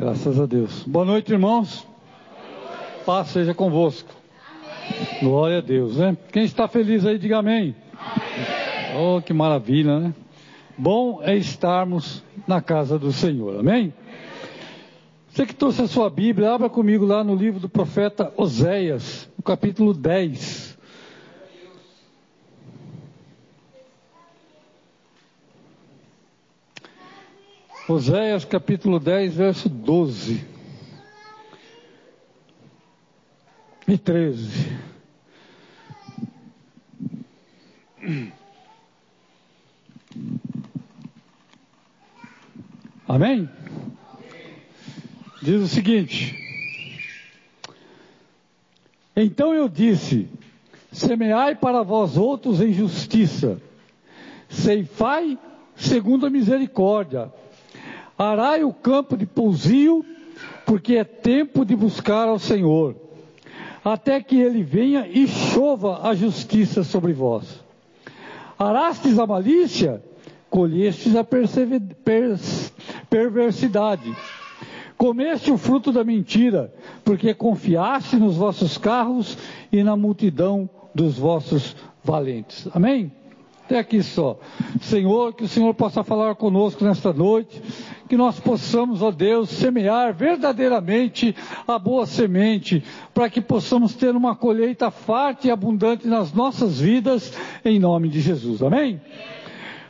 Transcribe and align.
Graças 0.00 0.40
a 0.40 0.46
Deus. 0.46 0.82
Boa 0.84 1.04
noite, 1.04 1.30
irmãos. 1.30 1.86
Paz 3.04 3.28
seja 3.28 3.52
convosco. 3.52 4.08
Amém. 4.48 5.20
Glória 5.20 5.58
a 5.58 5.60
Deus, 5.60 5.98
né? 5.98 6.16
Quem 6.32 6.42
está 6.44 6.66
feliz 6.66 7.04
aí, 7.04 7.18
diga 7.18 7.36
amém. 7.36 7.76
amém. 7.98 8.96
Oh, 8.98 9.20
que 9.20 9.34
maravilha, 9.34 10.00
né? 10.00 10.14
Bom 10.78 11.20
é 11.22 11.36
estarmos 11.36 12.24
na 12.48 12.62
casa 12.62 12.98
do 12.98 13.12
Senhor, 13.12 13.60
amém? 13.60 13.92
Você 15.28 15.44
que 15.44 15.54
trouxe 15.54 15.82
a 15.82 15.86
sua 15.86 16.08
Bíblia, 16.08 16.54
abra 16.54 16.70
comigo 16.70 17.04
lá 17.04 17.22
no 17.22 17.34
livro 17.34 17.60
do 17.60 17.68
profeta 17.68 18.32
Oséias, 18.38 19.28
no 19.36 19.44
capítulo 19.44 19.92
10. 19.92 20.59
Oséias 27.90 28.44
capítulo 28.44 29.00
10, 29.00 29.34
verso 29.34 29.68
12 29.68 30.46
e 33.88 33.98
13. 33.98 34.48
Amém? 43.08 43.50
Diz 45.42 45.60
o 45.60 45.66
seguinte: 45.66 46.36
Então 49.16 49.52
eu 49.52 49.68
disse: 49.68 50.28
Semeai 50.92 51.56
para 51.56 51.82
vós 51.82 52.16
outros 52.16 52.60
em 52.60 52.72
justiça, 52.72 53.60
ceifai 54.48 55.36
segundo 55.74 56.24
a 56.24 56.30
misericórdia 56.30 57.39
Arai 58.20 58.62
o 58.64 58.70
campo 58.70 59.16
de 59.16 59.24
pousio, 59.24 60.04
porque 60.66 60.96
é 60.96 61.04
tempo 61.04 61.64
de 61.64 61.74
buscar 61.74 62.28
ao 62.28 62.38
Senhor, 62.38 62.94
até 63.82 64.20
que 64.20 64.38
ele 64.38 64.62
venha 64.62 65.08
e 65.08 65.26
chova 65.26 66.06
a 66.06 66.14
justiça 66.14 66.84
sobre 66.84 67.14
vós. 67.14 67.64
Arastes 68.58 69.18
a 69.18 69.26
malícia, 69.26 70.04
colhestes 70.50 71.16
a 71.16 71.24
perversidade. 73.08 74.14
Comeste 74.98 75.50
o 75.50 75.56
fruto 75.56 75.90
da 75.90 76.04
mentira, 76.04 76.70
porque 77.02 77.32
confiaste 77.32 78.16
nos 78.16 78.36
vossos 78.36 78.76
carros 78.76 79.38
e 79.72 79.82
na 79.82 79.96
multidão 79.96 80.68
dos 80.94 81.18
vossos 81.18 81.74
valentes. 82.04 82.68
Amém? 82.74 83.10
Até 83.64 83.78
aqui 83.78 84.02
só. 84.02 84.38
Senhor, 84.80 85.32
que 85.32 85.44
o 85.44 85.48
Senhor 85.48 85.72
possa 85.74 86.02
falar 86.02 86.34
conosco 86.34 86.84
nesta 86.84 87.12
noite, 87.12 87.62
que 88.10 88.16
nós 88.16 88.40
possamos, 88.40 89.02
ó 89.02 89.12
Deus, 89.12 89.50
semear 89.50 90.12
verdadeiramente 90.12 91.32
a 91.64 91.78
boa 91.78 92.04
semente, 92.06 92.82
para 93.14 93.30
que 93.30 93.40
possamos 93.40 93.94
ter 93.94 94.16
uma 94.16 94.34
colheita 94.34 94.90
farta 94.90 95.46
e 95.46 95.50
abundante 95.52 96.08
nas 96.08 96.32
nossas 96.32 96.80
vidas, 96.80 97.32
em 97.64 97.78
nome 97.78 98.08
de 98.08 98.20
Jesus. 98.20 98.64
Amém? 98.64 99.00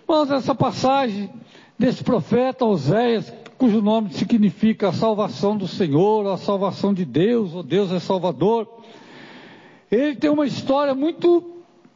Vamos 0.07 0.31
essa 0.31 0.55
passagem 0.55 1.31
desse 1.79 2.05
profeta 2.05 2.67
Oséias, 2.67 3.33
cujo 3.57 3.81
nome 3.81 4.13
significa 4.13 4.89
a 4.89 4.93
salvação 4.93 5.57
do 5.57 5.67
Senhor, 5.67 6.31
a 6.31 6.37
salvação 6.37 6.93
de 6.93 7.07
Deus, 7.07 7.55
o 7.55 7.63
Deus 7.63 7.91
é 7.91 7.99
Salvador. 7.99 8.69
Ele 9.91 10.15
tem 10.15 10.29
uma 10.29 10.45
história 10.45 10.95
muito, 10.95 11.43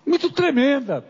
muito 0.07 0.31
tremenda. 0.31 1.05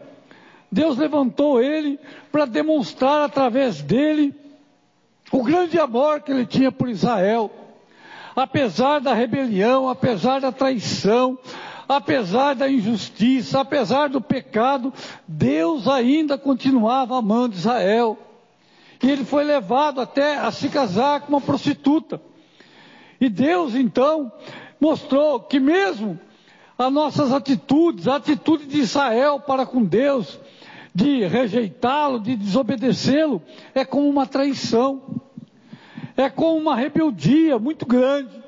Deus 0.72 0.98
levantou 0.98 1.62
ele 1.62 2.00
para 2.32 2.46
demonstrar 2.46 3.22
através 3.22 3.80
dele 3.80 4.34
o 5.34 5.42
grande 5.42 5.80
amor 5.80 6.20
que 6.20 6.30
ele 6.30 6.46
tinha 6.46 6.70
por 6.70 6.88
Israel. 6.88 7.50
Apesar 8.36 9.00
da 9.00 9.12
rebelião, 9.12 9.88
apesar 9.88 10.40
da 10.40 10.52
traição, 10.52 11.36
apesar 11.88 12.54
da 12.54 12.70
injustiça, 12.70 13.60
apesar 13.60 14.08
do 14.08 14.20
pecado, 14.20 14.92
Deus 15.26 15.88
ainda 15.88 16.38
continuava 16.38 17.18
amando 17.18 17.56
Israel. 17.56 18.16
E 19.02 19.10
ele 19.10 19.24
foi 19.24 19.42
levado 19.42 20.00
até 20.00 20.38
a 20.38 20.52
se 20.52 20.68
casar 20.68 21.22
com 21.22 21.30
uma 21.30 21.40
prostituta. 21.40 22.22
E 23.20 23.28
Deus 23.28 23.74
então 23.74 24.30
mostrou 24.80 25.40
que 25.40 25.58
mesmo 25.58 26.16
as 26.78 26.92
nossas 26.92 27.32
atitudes, 27.32 28.06
a 28.06 28.16
atitude 28.16 28.66
de 28.66 28.78
Israel 28.78 29.40
para 29.40 29.66
com 29.66 29.82
Deus, 29.82 30.38
de 30.94 31.26
rejeitá-lo, 31.26 32.20
de 32.20 32.36
desobedecê-lo, 32.36 33.42
é 33.74 33.84
como 33.84 34.08
uma 34.08 34.26
traição, 34.26 35.23
é 36.16 36.28
como 36.30 36.56
uma 36.56 36.76
rebeldia 36.76 37.58
muito 37.58 37.86
grande. 37.86 38.42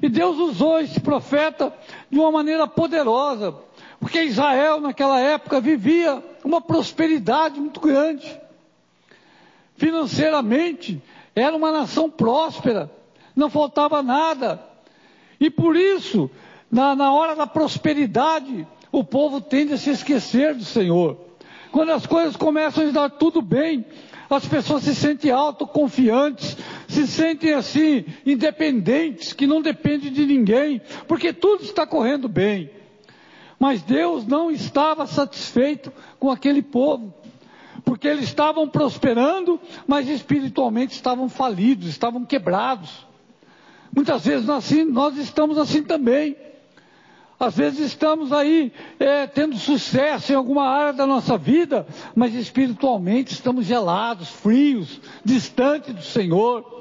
E 0.00 0.08
Deus 0.08 0.36
usou 0.38 0.80
esse 0.80 1.00
profeta 1.00 1.72
de 2.10 2.18
uma 2.18 2.30
maneira 2.30 2.66
poderosa, 2.66 3.54
porque 4.00 4.22
Israel 4.22 4.80
naquela 4.80 5.20
época 5.20 5.60
vivia 5.60 6.22
uma 6.44 6.60
prosperidade 6.60 7.60
muito 7.60 7.80
grande. 7.80 8.40
Financeiramente, 9.76 11.00
era 11.34 11.56
uma 11.56 11.70
nação 11.70 12.10
próspera, 12.10 12.90
não 13.34 13.48
faltava 13.48 14.02
nada. 14.02 14.60
E 15.40 15.48
por 15.48 15.76
isso, 15.76 16.30
na, 16.70 16.94
na 16.94 17.12
hora 17.12 17.34
da 17.34 17.46
prosperidade, 17.46 18.66
o 18.90 19.02
povo 19.02 19.40
tende 19.40 19.72
a 19.72 19.78
se 19.78 19.90
esquecer 19.90 20.54
do 20.54 20.64
Senhor. 20.64 21.16
Quando 21.70 21.90
as 21.90 22.06
coisas 22.06 22.36
começam 22.36 22.86
a 22.86 22.90
dar 22.90 23.10
tudo 23.10 23.40
bem, 23.40 23.86
as 24.28 24.46
pessoas 24.46 24.82
se 24.82 24.94
sentem 24.94 25.30
autoconfiantes, 25.30 26.56
se 26.92 27.06
sentem 27.06 27.54
assim, 27.54 28.04
independentes, 28.24 29.32
que 29.32 29.46
não 29.46 29.62
dependem 29.62 30.12
de 30.12 30.26
ninguém, 30.26 30.80
porque 31.08 31.32
tudo 31.32 31.64
está 31.64 31.86
correndo 31.86 32.28
bem. 32.28 32.70
Mas 33.58 33.82
Deus 33.82 34.26
não 34.26 34.50
estava 34.50 35.06
satisfeito 35.06 35.92
com 36.18 36.30
aquele 36.30 36.62
povo, 36.62 37.14
porque 37.84 38.06
eles 38.06 38.24
estavam 38.24 38.68
prosperando, 38.68 39.58
mas 39.86 40.08
espiritualmente 40.08 40.92
estavam 40.92 41.28
falidos, 41.28 41.88
estavam 41.88 42.24
quebrados. 42.24 43.06
Muitas 43.94 44.24
vezes 44.24 44.46
nós, 44.46 44.64
assim, 44.64 44.84
nós 44.84 45.16
estamos 45.16 45.58
assim 45.58 45.82
também. 45.82 46.36
Às 47.38 47.56
vezes 47.56 47.80
estamos 47.80 48.32
aí 48.32 48.72
é, 49.00 49.26
tendo 49.26 49.56
sucesso 49.56 50.30
em 50.30 50.36
alguma 50.36 50.64
área 50.68 50.92
da 50.92 51.06
nossa 51.06 51.36
vida, 51.36 51.86
mas 52.14 52.34
espiritualmente 52.34 53.32
estamos 53.32 53.66
gelados, 53.66 54.28
frios, 54.28 55.00
distantes 55.24 55.92
do 55.94 56.02
Senhor. 56.02 56.71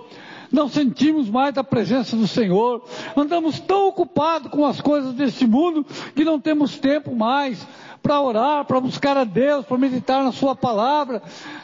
Não 0.51 0.67
sentimos 0.67 1.29
mais 1.29 1.57
a 1.57 1.63
presença 1.63 2.16
do 2.16 2.28
Senhor. 2.28 2.84
Andamos 3.16 3.59
tão 3.59 3.88
ocupados 3.88 4.51
com 4.51 4.66
as 4.66 4.81
coisas 4.81 5.13
deste 5.13 5.47
mundo 5.47 5.85
que 6.16 6.25
não 6.25 6.39
temos 6.39 6.78
tempo 6.78 7.16
mais 7.16 7.66
para 8.03 8.19
orar, 8.19 8.66
para 8.66 8.79
buscar 8.79 9.16
a 9.16 9.23
Deus, 9.23 9.66
para 9.66 9.78
meditar 9.78 10.23
na 10.23 10.31
Sua 10.31 10.56
palavra. 10.56 11.22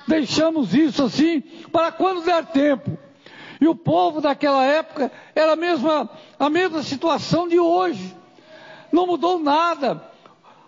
Deixamos 0.07 0.73
isso 0.73 1.03
assim 1.03 1.41
para 1.71 1.91
quando 1.91 2.23
der 2.23 2.45
tempo. 2.45 2.97
E 3.59 3.67
o 3.67 3.75
povo 3.75 4.21
daquela 4.21 4.63
época 4.63 5.11
era 5.35 5.53
a 5.53 5.55
mesma, 5.55 6.09
a 6.39 6.49
mesma 6.49 6.83
situação 6.83 7.47
de 7.47 7.59
hoje 7.59 8.15
não 8.91 9.07
mudou 9.07 9.39
nada. 9.39 10.01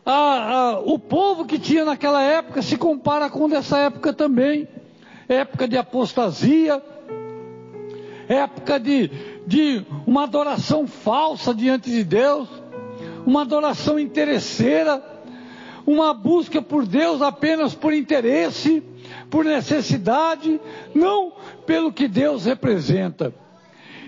Ah, 0.06 0.74
ah, 0.76 0.80
o 0.84 0.98
povo 0.98 1.46
que 1.46 1.60
tinha 1.60 1.86
naquela 1.86 2.22
época 2.22 2.62
se 2.62 2.78
compara 2.78 3.30
com 3.30 3.48
dessa 3.48 3.78
época 3.78 4.12
também. 4.12 4.68
Época 5.28 5.68
de 5.68 5.78
apostasia, 5.78 6.82
época 8.30 8.80
de, 8.80 9.10
de 9.48 9.84
uma 10.06 10.24
adoração 10.24 10.86
falsa 10.86 11.54
diante 11.54 11.90
de 11.90 12.04
Deus, 12.04 12.48
uma 13.26 13.42
adoração 13.42 14.00
interesseira, 14.00 15.04
uma 15.86 16.14
busca 16.14 16.62
por 16.62 16.86
Deus 16.86 17.24
apenas 17.24 17.74
por 17.74 17.92
interesse, 17.92 18.84
por 19.32 19.44
necessidade, 19.44 20.62
não 20.94 21.34
pelo 21.66 21.92
que 21.92 22.08
Deus 22.08 22.46
representa. 22.46 23.34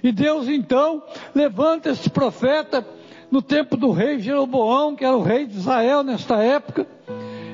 E 0.04 0.12
Deus 0.12 0.48
então 0.48 1.02
levanta 1.34 1.90
este 1.90 2.10
profeta 2.10 2.86
no 3.32 3.42
tempo 3.42 3.76
do 3.76 3.92
rei 3.92 4.20
Jeroboão, 4.20 4.96
que 4.96 5.04
era 5.04 5.18
o 5.18 5.24
rei 5.24 5.48
de 5.48 5.58
Israel 5.58 6.04
nesta 6.04 6.44
época. 6.44 6.86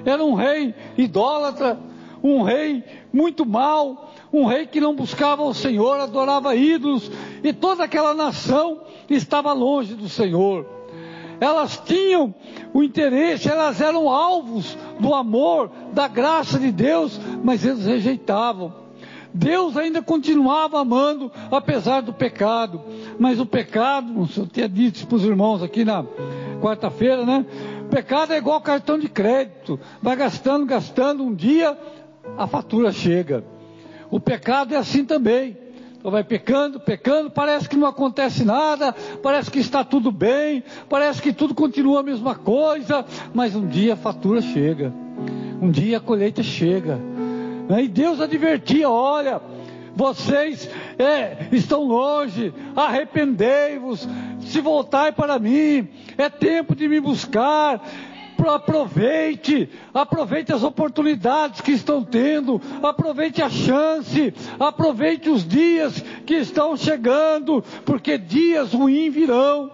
Era 0.05 0.23
um 0.23 0.33
rei 0.33 0.73
idólatra, 0.97 1.77
um 2.23 2.41
rei 2.41 2.83
muito 3.17 3.45
mau, 3.45 4.13
um 4.31 4.45
rei 4.45 4.67
que 4.67 4.79
não 4.79 4.95
buscava 4.95 5.41
o 5.41 5.53
Senhor, 5.53 5.99
adorava 5.99 6.55
ídolos, 6.55 7.11
e 7.43 7.51
toda 7.51 7.83
aquela 7.83 8.13
nação 8.13 8.81
estava 9.09 9.51
longe 9.53 9.95
do 9.95 10.07
Senhor. 10.07 10.65
Elas 11.39 11.81
tinham 11.83 12.33
o 12.73 12.83
interesse, 12.83 13.49
elas 13.49 13.81
eram 13.81 14.09
alvos 14.09 14.77
do 14.99 15.15
amor, 15.15 15.71
da 15.93 16.07
graça 16.07 16.59
de 16.59 16.71
Deus, 16.71 17.19
mas 17.43 17.65
eles 17.65 17.85
rejeitavam. 17.85 18.87
Deus 19.33 19.77
ainda 19.77 20.01
continuava 20.01 20.79
amando, 20.79 21.31
apesar 21.51 22.01
do 22.01 22.13
pecado. 22.13 22.81
Mas 23.19 23.39
o 23.39 23.45
pecado, 23.45 24.27
eu 24.35 24.47
tinha 24.47 24.67
dito 24.67 25.05
para 25.05 25.15
os 25.15 25.23
irmãos 25.23 25.61
aqui 25.61 25.85
na 25.85 26.03
quarta-feira, 26.59 27.23
né? 27.23 27.45
Pecado 27.91 28.33
é 28.33 28.37
igual 28.37 28.59
cartão 28.61 28.97
de 28.97 29.07
crédito. 29.07 29.79
Vai 30.01 30.15
gastando, 30.15 30.65
gastando, 30.65 31.23
um 31.23 31.35
dia 31.35 31.77
a 32.37 32.47
fatura 32.47 32.91
chega. 32.91 33.43
O 34.09 34.19
pecado 34.19 34.73
é 34.73 34.77
assim 34.77 35.03
também. 35.03 35.57
vai 36.03 36.23
pecando, 36.23 36.79
pecando, 36.79 37.29
parece 37.29 37.67
que 37.67 37.75
não 37.75 37.87
acontece 37.87 38.45
nada, 38.45 38.93
parece 39.21 39.51
que 39.51 39.59
está 39.59 39.83
tudo 39.83 40.11
bem, 40.11 40.63
parece 40.87 41.21
que 41.21 41.33
tudo 41.33 41.53
continua 41.53 41.99
a 41.99 42.03
mesma 42.03 42.35
coisa, 42.35 43.03
mas 43.33 43.55
um 43.55 43.67
dia 43.67 43.93
a 43.93 43.97
fatura 43.97 44.41
chega, 44.41 44.93
um 45.61 45.69
dia 45.69 45.97
a 45.97 45.99
colheita 45.99 46.41
chega. 46.41 46.95
Né? 47.67 47.83
E 47.83 47.87
Deus 47.89 48.21
advertia: 48.21 48.89
olha, 48.89 49.41
vocês 49.93 50.69
é, 50.97 51.47
estão 51.51 51.83
longe, 51.83 52.53
arrependei-vos, 52.75 54.07
se 54.41 54.61
voltai 54.61 55.11
para 55.11 55.37
mim, 55.39 55.89
é 56.17 56.29
tempo 56.29 56.73
de 56.73 56.87
me 56.87 57.01
buscar, 57.01 57.81
aproveite, 58.49 59.69
aproveite 59.93 60.53
as 60.53 60.63
oportunidades 60.63 61.61
que 61.61 61.71
estão 61.71 62.03
tendo, 62.03 62.61
aproveite 62.81 63.41
a 63.41 63.49
chance, 63.49 64.33
aproveite 64.59 65.29
os 65.29 65.47
dias 65.47 66.03
que 66.25 66.35
estão 66.35 66.75
chegando, 66.75 67.63
porque 67.85 68.17
dias 68.17 68.73
ruins 68.73 69.13
virão, 69.13 69.71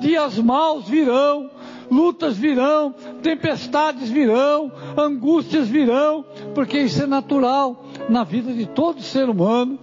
dias 0.00 0.38
maus 0.38 0.88
virão, 0.88 1.50
lutas 1.90 2.36
virão, 2.36 2.94
tempestades 3.22 4.10
virão, 4.10 4.72
angústias 4.96 5.68
virão, 5.68 6.24
porque 6.54 6.78
isso 6.80 7.02
é 7.02 7.06
natural 7.06 7.84
na 8.08 8.24
vida 8.24 8.52
de 8.52 8.66
todo 8.66 9.00
ser 9.00 9.28
humano. 9.28 9.78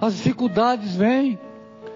As 0.00 0.14
dificuldades 0.16 0.96
vêm, 0.96 1.38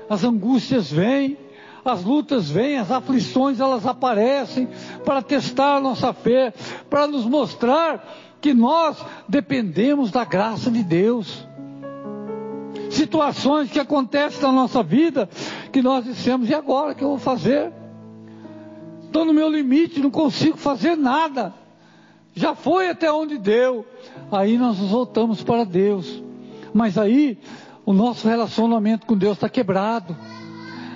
as 0.08 0.24
angústias 0.24 0.90
vêm, 0.90 1.38
as 1.84 2.02
lutas 2.02 2.48
vêm, 2.48 2.78
as 2.78 2.90
aflições 2.90 3.60
elas 3.60 3.86
aparecem 3.86 4.68
para 5.04 5.20
testar 5.20 5.80
nossa 5.80 6.12
fé, 6.12 6.52
para 6.88 7.06
nos 7.06 7.26
mostrar 7.26 8.02
que 8.40 8.54
nós 8.54 8.96
dependemos 9.28 10.10
da 10.10 10.24
graça 10.24 10.70
de 10.70 10.82
Deus. 10.82 11.46
Situações 12.90 13.70
que 13.70 13.78
acontecem 13.78 14.40
na 14.42 14.52
nossa 14.52 14.82
vida 14.82 15.28
que 15.72 15.82
nós 15.82 16.04
dissemos, 16.04 16.48
e 16.48 16.54
agora 16.54 16.92
o 16.92 16.94
que 16.94 17.04
eu 17.04 17.08
vou 17.08 17.18
fazer? 17.18 17.72
Estou 19.04 19.24
no 19.24 19.34
meu 19.34 19.48
limite, 19.48 20.00
não 20.00 20.10
consigo 20.10 20.56
fazer 20.56 20.96
nada. 20.96 21.52
Já 22.34 22.54
foi 22.54 22.88
até 22.88 23.12
onde 23.12 23.38
deu. 23.38 23.86
Aí 24.32 24.58
nós 24.58 24.78
nos 24.78 24.90
voltamos 24.90 25.42
para 25.42 25.64
Deus. 25.64 26.22
Mas 26.72 26.98
aí 26.98 27.38
o 27.86 27.92
nosso 27.92 28.26
relacionamento 28.26 29.06
com 29.06 29.16
Deus 29.16 29.34
está 29.34 29.48
quebrado 29.48 30.16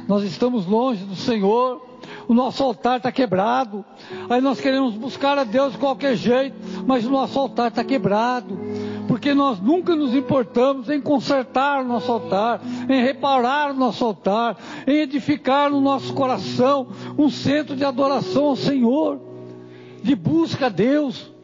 nós 0.08 0.24
estamos 0.24 0.64
longe 0.64 1.04
do 1.04 1.14
Senhor, 1.14 1.86
o 2.26 2.32
nosso 2.32 2.64
altar 2.64 2.96
está 2.96 3.12
quebrado, 3.12 3.84
aí 4.30 4.40
nós 4.40 4.58
queremos 4.58 4.94
buscar 4.94 5.38
a 5.38 5.44
Deus 5.44 5.72
de 5.72 5.78
qualquer 5.78 6.16
jeito, 6.16 6.56
mas 6.86 7.04
o 7.04 7.10
nosso 7.10 7.38
altar 7.38 7.68
está 7.68 7.84
quebrado, 7.84 8.58
porque 9.06 9.34
nós 9.34 9.60
nunca 9.60 9.94
nos 9.94 10.14
importamos 10.14 10.88
em 10.88 10.98
consertar 11.00 11.82
o 11.82 11.86
nosso 11.86 12.10
altar, 12.10 12.62
em 12.88 13.02
reparar 13.02 13.70
o 13.70 13.74
nosso 13.74 14.02
altar, 14.02 14.56
em 14.86 14.96
edificar 14.96 15.70
no 15.70 15.80
nosso 15.80 16.14
coração 16.14 16.88
um 17.18 17.28
centro 17.28 17.76
de 17.76 17.84
adoração 17.84 18.46
ao 18.46 18.56
Senhor, 18.56 19.20
de 20.02 20.14
busca 20.14 20.66
a 20.66 20.70
Deus. 20.70 21.37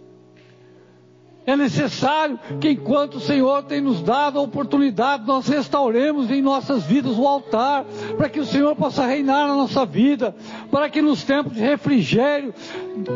É 1.46 1.54
necessário 1.56 2.38
que, 2.58 2.70
enquanto 2.70 3.16
o 3.16 3.20
Senhor 3.20 3.64
tem 3.64 3.80
nos 3.80 4.00
dado 4.00 4.38
a 4.38 4.42
oportunidade, 4.42 5.26
nós 5.26 5.46
restauremos 5.46 6.30
em 6.30 6.40
nossas 6.40 6.84
vidas 6.84 7.18
o 7.18 7.28
altar, 7.28 7.84
para 8.16 8.30
que 8.30 8.40
o 8.40 8.46
Senhor 8.46 8.74
possa 8.74 9.04
reinar 9.04 9.46
na 9.46 9.54
nossa 9.54 9.84
vida, 9.84 10.34
para 10.70 10.88
que 10.88 11.02
nos 11.02 11.22
tempos 11.22 11.52
de 11.52 11.60
refrigério 11.60 12.54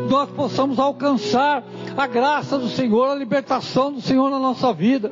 nós 0.09 0.29
possamos 0.29 0.77
alcançar 0.77 1.63
a 1.97 2.05
graça 2.05 2.59
do 2.59 2.69
Senhor, 2.69 3.09
a 3.09 3.15
libertação 3.15 3.91
do 3.91 4.01
Senhor 4.01 4.29
na 4.29 4.39
nossa 4.39 4.71
vida. 4.73 5.11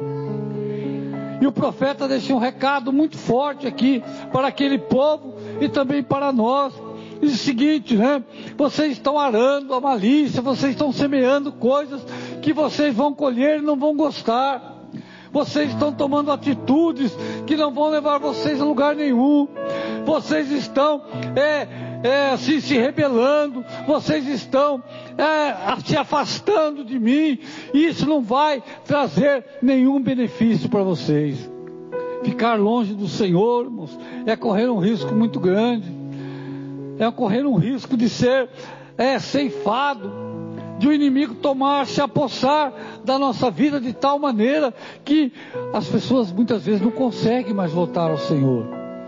E 1.41 1.45
o 1.45 1.51
profeta 1.51 2.07
deixa 2.07 2.33
um 2.33 2.39
recado 2.39 2.91
muito 2.93 3.17
forte 3.17 3.65
aqui 3.65 4.03
para 4.31 4.47
aquele 4.47 4.77
povo 4.77 5.35
e 5.59 5.67
também 5.67 6.03
para 6.03 6.31
nós. 6.31 6.86
Diz 7.19 7.33
o 7.33 7.37
seguinte, 7.37 7.95
né? 7.95 8.23
Vocês 8.57 8.93
estão 8.93 9.17
arando 9.17 9.73
a 9.73 9.81
malícia, 9.81 10.41
vocês 10.41 10.71
estão 10.71 10.91
semeando 10.91 11.51
coisas 11.51 12.01
que 12.41 12.53
vocês 12.53 12.93
vão 12.95 13.13
colher 13.13 13.59
e 13.59 13.61
não 13.61 13.75
vão 13.75 13.95
gostar. 13.95 14.75
Vocês 15.31 15.71
estão 15.71 15.91
tomando 15.91 16.31
atitudes 16.31 17.15
que 17.45 17.55
não 17.55 17.71
vão 17.73 17.89
levar 17.89 18.17
vocês 18.17 18.61
a 18.61 18.65
lugar 18.65 18.95
nenhum. 18.95 19.47
Vocês 20.05 20.49
estão 20.51 21.01
é, 21.35 21.67
é, 22.03 22.37
se, 22.37 22.61
se 22.61 22.77
rebelando, 22.77 23.63
vocês 23.85 24.27
estão 24.27 24.81
é, 25.17 25.79
se 25.85 25.97
afastando 25.97 26.83
de 26.85 26.97
mim. 26.97 27.39
Isso 27.73 28.07
não 28.07 28.21
vai 28.21 28.63
trazer 28.85 29.43
nenhum 29.61 30.01
benefício 30.01 30.69
para 30.69 30.83
vocês. 30.83 31.49
Ficar 32.23 32.55
longe 32.55 32.93
do 32.93 33.07
Senhor, 33.07 33.65
irmãos, 33.65 33.97
é 34.25 34.35
correr 34.35 34.69
um 34.69 34.79
risco 34.79 35.13
muito 35.13 35.39
grande 35.39 35.96
é 36.99 37.09
correr 37.11 37.45
um 37.45 37.55
risco 37.55 37.95
de 37.95 38.09
ser 38.09 38.49
é, 38.97 39.19
ceifado, 39.19 40.11
de 40.79 40.87
o 40.87 40.89
um 40.89 40.93
inimigo 40.93 41.35
tomar, 41.35 41.85
se 41.87 42.01
apossar 42.01 42.73
da 43.03 43.17
nossa 43.17 43.49
vida 43.49 43.79
de 43.79 43.93
tal 43.93 44.19
maneira 44.19 44.73
que 45.03 45.31
as 45.73 45.87
pessoas 45.87 46.31
muitas 46.31 46.65
vezes 46.65 46.81
não 46.81 46.91
conseguem 46.91 47.53
mais 47.53 47.71
voltar 47.71 48.11
ao 48.11 48.17
Senhor. 48.17 48.65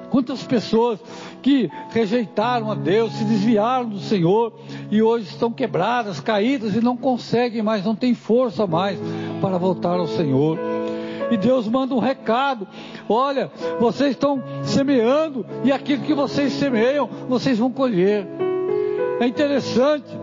Quantas 0.10 0.42
pessoas 0.44 1.00
que 1.42 1.70
rejeitaram 1.92 2.72
a 2.72 2.76
Deus, 2.76 3.14
se 3.14 3.24
desviaram 3.24 3.90
do 3.90 4.00
Senhor 4.00 4.54
e 4.90 5.02
hoje 5.02 5.28
estão 5.28 5.52
quebradas, 5.52 6.20
caídas 6.20 6.76
e 6.76 6.82
não 6.82 6.98
conseguem 6.98 7.62
mais, 7.62 7.86
não 7.86 7.96
têm 7.96 8.16
força 8.16 8.66
mais 8.66 9.00
para 9.40 9.58
voltar 9.58 10.00
ao 10.00 10.08
Senhor. 10.08 10.58
E 11.32 11.38
Deus 11.38 11.68
manda 11.68 11.94
um 11.94 12.00
recado: 12.00 12.68
olha, 13.08 13.52
vocês 13.80 14.12
estão 14.12 14.42
semeando, 14.64 15.46
e 15.64 15.72
aquilo 15.72 16.04
que 16.04 16.14
vocês 16.14 16.54
semeiam, 16.54 17.10
vocês 17.28 17.58
vão 17.58 17.72
colher. 17.72 18.28
É 19.20 19.28
interessante 19.28 20.18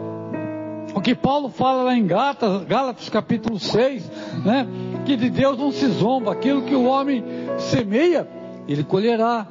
o 0.95 1.01
que 1.01 1.15
Paulo 1.15 1.51
fala 1.51 1.83
lá 1.83 1.95
em 1.95 2.07
Gálatas, 2.07 2.65
Gálatas 2.65 3.09
capítulo 3.09 3.59
6, 3.59 4.11
né? 4.45 4.67
Que 5.05 5.17
de 5.17 5.29
Deus 5.29 5.59
não 5.59 5.71
se 5.71 5.87
zomba, 5.89 6.33
aquilo 6.33 6.63
que 6.63 6.75
o 6.75 6.85
homem 6.85 7.23
semeia, 7.59 8.27
ele 8.67 8.83
colherá. 8.83 9.47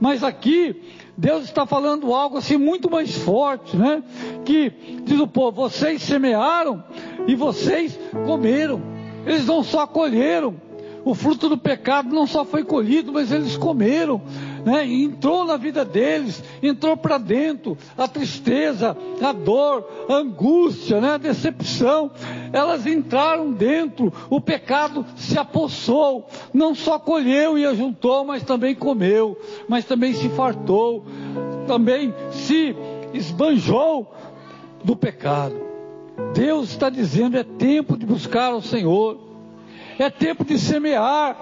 Mas 0.00 0.24
aqui, 0.24 0.82
Deus 1.16 1.44
está 1.44 1.66
falando 1.66 2.14
algo 2.14 2.38
assim 2.38 2.56
muito 2.56 2.90
mais 2.90 3.14
forte, 3.14 3.76
né? 3.76 4.02
Que 4.46 4.70
diz 5.04 5.20
o 5.20 5.26
povo: 5.26 5.68
vocês 5.68 6.02
semearam 6.02 6.82
e 7.26 7.34
vocês 7.34 8.00
comeram. 8.24 8.80
Eles 9.26 9.46
não 9.46 9.62
só 9.62 9.86
colheram, 9.86 10.54
o 11.04 11.14
fruto 11.14 11.48
do 11.48 11.56
pecado 11.56 12.14
não 12.14 12.26
só 12.26 12.44
foi 12.44 12.64
colhido, 12.64 13.12
mas 13.12 13.32
eles 13.32 13.56
comeram, 13.56 14.20
né? 14.64 14.86
entrou 14.86 15.44
na 15.44 15.56
vida 15.56 15.84
deles, 15.84 16.42
entrou 16.62 16.96
para 16.96 17.16
dentro 17.16 17.76
a 17.96 18.06
tristeza, 18.06 18.96
a 19.22 19.32
dor, 19.32 19.86
a 20.08 20.14
angústia, 20.14 21.00
né? 21.00 21.14
a 21.14 21.18
decepção. 21.18 22.10
Elas 22.52 22.86
entraram 22.86 23.52
dentro, 23.52 24.12
o 24.28 24.40
pecado 24.40 25.04
se 25.16 25.38
apossou, 25.38 26.28
não 26.52 26.74
só 26.74 26.98
colheu 26.98 27.56
e 27.56 27.64
ajuntou, 27.64 28.24
mas 28.24 28.42
também 28.42 28.74
comeu, 28.74 29.38
mas 29.68 29.84
também 29.84 30.12
se 30.12 30.28
fartou, 30.30 31.04
também 31.66 32.14
se 32.30 32.76
esbanjou 33.14 34.12
do 34.84 34.94
pecado. 34.94 35.56
Deus 36.34 36.70
está 36.70 36.90
dizendo: 36.90 37.38
é 37.38 37.42
tempo 37.44 37.96
de 37.96 38.04
buscar 38.04 38.54
o 38.54 38.60
Senhor 38.60 39.29
é 40.04 40.10
tempo 40.10 40.44
de 40.44 40.58
semear, 40.58 41.36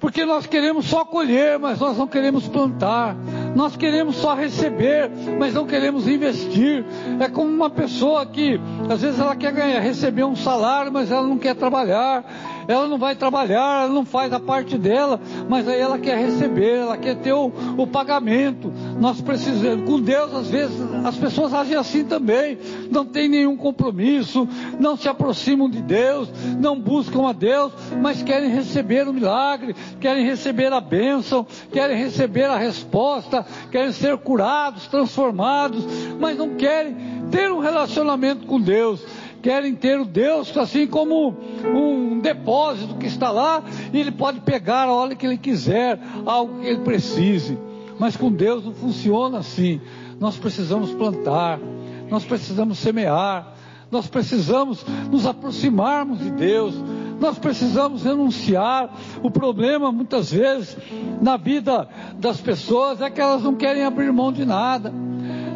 porque 0.00 0.24
nós 0.24 0.46
queremos 0.46 0.86
só 0.86 1.04
colher, 1.04 1.58
mas 1.58 1.78
nós 1.78 1.96
não 1.96 2.06
queremos 2.06 2.48
plantar. 2.48 3.16
Nós 3.54 3.76
queremos 3.76 4.16
só 4.16 4.34
receber, 4.34 5.10
mas 5.38 5.54
não 5.54 5.66
queremos 5.66 6.08
investir. 6.08 6.84
É 7.20 7.28
como 7.28 7.48
uma 7.48 7.70
pessoa 7.70 8.26
que 8.26 8.60
às 8.90 9.00
vezes 9.00 9.20
ela 9.20 9.36
quer 9.36 9.52
ganhar, 9.52 9.80
receber 9.80 10.24
um 10.24 10.36
salário, 10.36 10.92
mas 10.92 11.10
ela 11.10 11.26
não 11.26 11.38
quer 11.38 11.54
trabalhar 11.54 12.24
ela 12.66 12.88
não 12.88 12.98
vai 12.98 13.14
trabalhar, 13.14 13.84
ela 13.84 13.92
não 13.92 14.04
faz 14.04 14.32
a 14.32 14.40
parte 14.40 14.78
dela, 14.78 15.20
mas 15.48 15.68
aí 15.68 15.80
ela 15.80 15.98
quer 15.98 16.16
receber, 16.16 16.78
ela 16.78 16.96
quer 16.96 17.16
ter 17.16 17.32
o, 17.32 17.52
o 17.76 17.86
pagamento. 17.86 18.72
Nós 18.98 19.20
precisamos, 19.20 19.88
com 19.88 20.00
Deus, 20.00 20.34
às 20.34 20.48
vezes, 20.48 20.78
as 21.04 21.16
pessoas 21.16 21.52
agem 21.52 21.76
assim 21.76 22.02
também, 22.02 22.58
não 22.90 23.04
tem 23.04 23.28
nenhum 23.28 23.56
compromisso, 23.58 24.48
não 24.80 24.96
se 24.96 25.06
aproximam 25.06 25.68
de 25.68 25.82
Deus, 25.82 26.30
não 26.58 26.80
buscam 26.80 27.28
a 27.28 27.32
Deus, 27.32 27.72
mas 28.00 28.22
querem 28.22 28.48
receber 28.48 29.06
o 29.06 29.12
milagre, 29.12 29.76
querem 30.00 30.24
receber 30.24 30.72
a 30.72 30.80
bênção, 30.80 31.46
querem 31.70 31.98
receber 31.98 32.46
a 32.46 32.56
resposta, 32.56 33.44
querem 33.70 33.92
ser 33.92 34.16
curados, 34.16 34.86
transformados, 34.86 35.84
mas 36.18 36.38
não 36.38 36.54
querem 36.54 36.96
ter 37.30 37.52
um 37.52 37.58
relacionamento 37.58 38.46
com 38.46 38.58
Deus 38.60 39.04
querem 39.42 39.74
ter 39.74 40.00
o 40.00 40.06
Deus 40.06 40.56
assim 40.56 40.86
como 40.86 41.36
um 41.66 42.18
depósito 42.18 42.94
que 42.94 43.06
está 43.06 43.30
lá 43.30 43.62
e 43.92 44.00
ele 44.00 44.10
pode 44.10 44.40
pegar 44.40 44.88
a 44.88 44.92
hora 44.92 45.14
que 45.14 45.26
ele 45.26 45.36
quiser, 45.36 46.00
algo 46.24 46.60
que 46.60 46.66
ele 46.66 46.80
precise. 46.80 47.58
Mas 47.98 48.16
com 48.16 48.32
Deus 48.32 48.64
não 48.64 48.72
funciona 48.72 49.38
assim. 49.38 49.82
Nós 50.24 50.38
precisamos 50.38 50.90
plantar, 50.94 51.60
nós 52.08 52.24
precisamos 52.24 52.78
semear, 52.78 53.52
nós 53.90 54.06
precisamos 54.06 54.82
nos 55.10 55.26
aproximarmos 55.26 56.18
de 56.18 56.30
Deus, 56.30 56.74
Nós 57.20 57.38
precisamos 57.38 58.02
renunciar. 58.02 58.90
O 59.22 59.30
problema, 59.30 59.92
muitas 59.92 60.32
vezes, 60.32 60.78
na 61.20 61.36
vida 61.36 61.86
das 62.18 62.40
pessoas 62.40 63.02
é 63.02 63.10
que 63.10 63.20
elas 63.20 63.42
não 63.42 63.54
querem 63.54 63.84
abrir 63.84 64.10
mão 64.14 64.32
de 64.32 64.46
nada. 64.46 64.90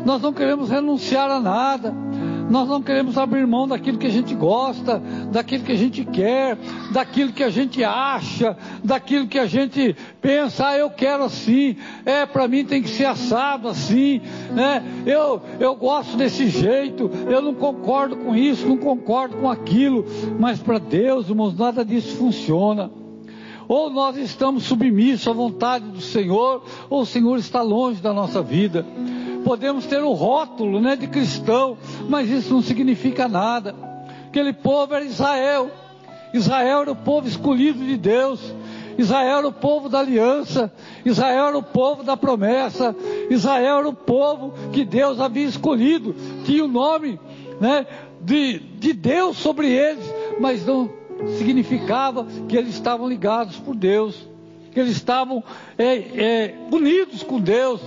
Nós 0.04 0.20
não 0.20 0.34
queremos 0.34 0.68
renunciar 0.68 1.30
a 1.30 1.40
nada. 1.40 1.94
Nós 2.48 2.66
não 2.66 2.82
queremos 2.82 3.18
abrir 3.18 3.46
mão 3.46 3.68
daquilo 3.68 3.98
que 3.98 4.06
a 4.06 4.10
gente 4.10 4.34
gosta, 4.34 5.02
daquilo 5.30 5.64
que 5.64 5.72
a 5.72 5.76
gente 5.76 6.04
quer, 6.04 6.56
daquilo 6.92 7.32
que 7.32 7.44
a 7.44 7.50
gente 7.50 7.84
acha, 7.84 8.56
daquilo 8.82 9.26
que 9.26 9.38
a 9.38 9.46
gente 9.46 9.94
pensa, 10.20 10.68
ah, 10.68 10.78
eu 10.78 10.88
quero 10.88 11.24
assim, 11.24 11.76
é, 12.06 12.24
para 12.24 12.48
mim 12.48 12.64
tem 12.64 12.82
que 12.82 12.88
ser 12.88 13.04
assado 13.04 13.68
assim, 13.68 14.22
né? 14.54 14.82
Eu, 15.04 15.42
eu 15.60 15.74
gosto 15.76 16.16
desse 16.16 16.48
jeito, 16.48 17.10
eu 17.28 17.42
não 17.42 17.54
concordo 17.54 18.16
com 18.16 18.34
isso, 18.34 18.66
não 18.66 18.78
concordo 18.78 19.36
com 19.36 19.50
aquilo, 19.50 20.06
mas 20.38 20.58
para 20.58 20.78
Deus, 20.78 21.28
irmãos, 21.28 21.56
nada 21.56 21.84
disso 21.84 22.16
funciona. 22.16 22.90
Ou 23.68 23.90
nós 23.90 24.16
estamos 24.16 24.64
submissos 24.64 25.28
à 25.28 25.32
vontade 25.32 25.84
do 25.86 26.00
Senhor, 26.00 26.64
ou 26.88 27.02
o 27.02 27.06
Senhor 27.06 27.36
está 27.36 27.60
longe 27.60 28.00
da 28.00 28.14
nossa 28.14 28.40
vida 28.40 28.86
podemos 29.48 29.86
ter 29.86 30.02
o 30.02 30.12
rótulo 30.12 30.78
né, 30.78 30.94
de 30.94 31.06
cristão, 31.06 31.78
mas 32.06 32.28
isso 32.28 32.52
não 32.52 32.60
significa 32.60 33.26
nada. 33.26 33.74
Aquele 34.28 34.52
povo 34.52 34.94
era 34.94 35.02
Israel. 35.02 35.70
Israel 36.34 36.82
era 36.82 36.92
o 36.92 36.96
povo 36.96 37.26
escolhido 37.26 37.78
de 37.78 37.96
Deus. 37.96 38.54
Israel 38.98 39.38
era 39.38 39.48
o 39.48 39.52
povo 39.52 39.88
da 39.88 40.00
aliança, 40.00 40.70
Israel 41.02 41.46
era 41.46 41.56
o 41.56 41.62
povo 41.62 42.02
da 42.02 42.14
promessa, 42.14 42.94
Israel 43.30 43.78
era 43.78 43.88
o 43.88 43.94
povo 43.94 44.52
que 44.70 44.84
Deus 44.84 45.18
havia 45.18 45.46
escolhido, 45.46 46.14
tinha 46.44 46.64
o 46.64 46.68
nome 46.68 47.18
né, 47.58 47.86
de, 48.20 48.58
de 48.58 48.92
Deus 48.92 49.38
sobre 49.38 49.70
eles, 49.70 50.04
mas 50.38 50.66
não 50.66 50.90
significava 51.38 52.26
que 52.48 52.56
eles 52.56 52.74
estavam 52.74 53.08
ligados 53.08 53.56
por 53.56 53.74
Deus, 53.74 54.28
que 54.72 54.80
eles 54.80 54.96
estavam 54.96 55.42
é, 55.78 55.94
é, 55.94 56.54
unidos 56.70 57.22
com 57.22 57.40
Deus, 57.40 57.80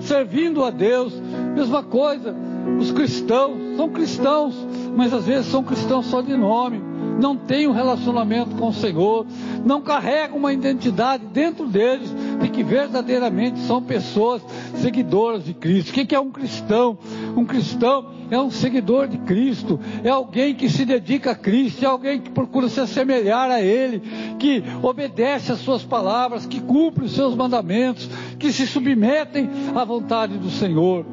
servindo 0.00 0.64
a 0.64 0.70
Deus. 0.70 1.12
Mesma 1.54 1.82
coisa, 1.82 2.34
os 2.78 2.90
cristãos 2.92 3.76
são 3.76 3.88
cristãos, 3.88 4.54
mas 4.96 5.12
às 5.12 5.24
vezes 5.24 5.46
são 5.46 5.62
cristãos 5.62 6.06
só 6.06 6.20
de 6.20 6.36
nome, 6.36 6.80
não 7.20 7.36
têm 7.36 7.66
um 7.66 7.72
relacionamento 7.72 8.54
com 8.56 8.68
o 8.68 8.72
Senhor, 8.72 9.26
não 9.64 9.80
carregam 9.80 10.36
uma 10.36 10.52
identidade 10.52 11.24
dentro 11.26 11.66
deles 11.66 12.14
de 12.40 12.48
que 12.48 12.62
verdadeiramente 12.62 13.58
são 13.60 13.82
pessoas 13.82 14.42
seguidoras 14.76 15.44
de 15.44 15.54
Cristo. 15.54 15.90
O 15.90 15.92
que 15.92 16.14
é 16.14 16.20
um 16.20 16.30
cristão? 16.30 16.98
Um 17.36 17.44
cristão 17.44 18.06
é 18.30 18.38
um 18.38 18.50
seguidor 18.50 19.08
de 19.08 19.18
Cristo, 19.18 19.80
é 20.04 20.10
alguém 20.10 20.54
que 20.54 20.68
se 20.68 20.84
dedica 20.84 21.32
a 21.32 21.34
Cristo, 21.34 21.84
é 21.84 21.88
alguém 21.88 22.20
que 22.20 22.30
procura 22.30 22.68
se 22.68 22.78
assemelhar 22.80 23.50
a 23.50 23.60
Ele, 23.60 24.02
que 24.38 24.62
obedece 24.82 25.52
às 25.52 25.58
Suas 25.58 25.84
palavras, 25.84 26.46
que 26.46 26.60
cumpre 26.60 27.04
os 27.04 27.12
seus 27.12 27.34
mandamentos, 27.34 28.08
que 28.38 28.52
se 28.52 28.66
submetem 28.66 29.50
à 29.74 29.84
vontade 29.84 30.38
do 30.38 30.50
Senhor. 30.50 31.04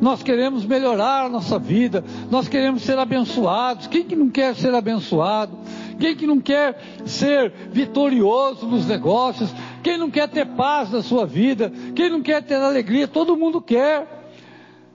Nós 0.00 0.22
queremos 0.22 0.64
melhorar 0.64 1.26
a 1.26 1.28
nossa 1.28 1.58
vida, 1.58 2.04
nós 2.30 2.46
queremos 2.46 2.82
ser 2.82 2.98
abençoados. 2.98 3.88
Quem 3.88 4.04
que 4.04 4.14
não 4.14 4.30
quer 4.30 4.54
ser 4.54 4.72
abençoado? 4.72 5.58
Quem 5.98 6.14
que 6.14 6.26
não 6.26 6.40
quer 6.40 6.80
ser 7.04 7.52
vitorioso 7.72 8.66
nos 8.66 8.86
negócios? 8.86 9.52
Quem 9.82 9.98
não 9.98 10.10
quer 10.10 10.28
ter 10.28 10.46
paz 10.46 10.92
na 10.92 11.02
sua 11.02 11.26
vida? 11.26 11.72
Quem 11.96 12.10
não 12.10 12.22
quer 12.22 12.42
ter 12.44 12.54
alegria? 12.54 13.08
Todo 13.08 13.36
mundo 13.36 13.60
quer. 13.60 14.16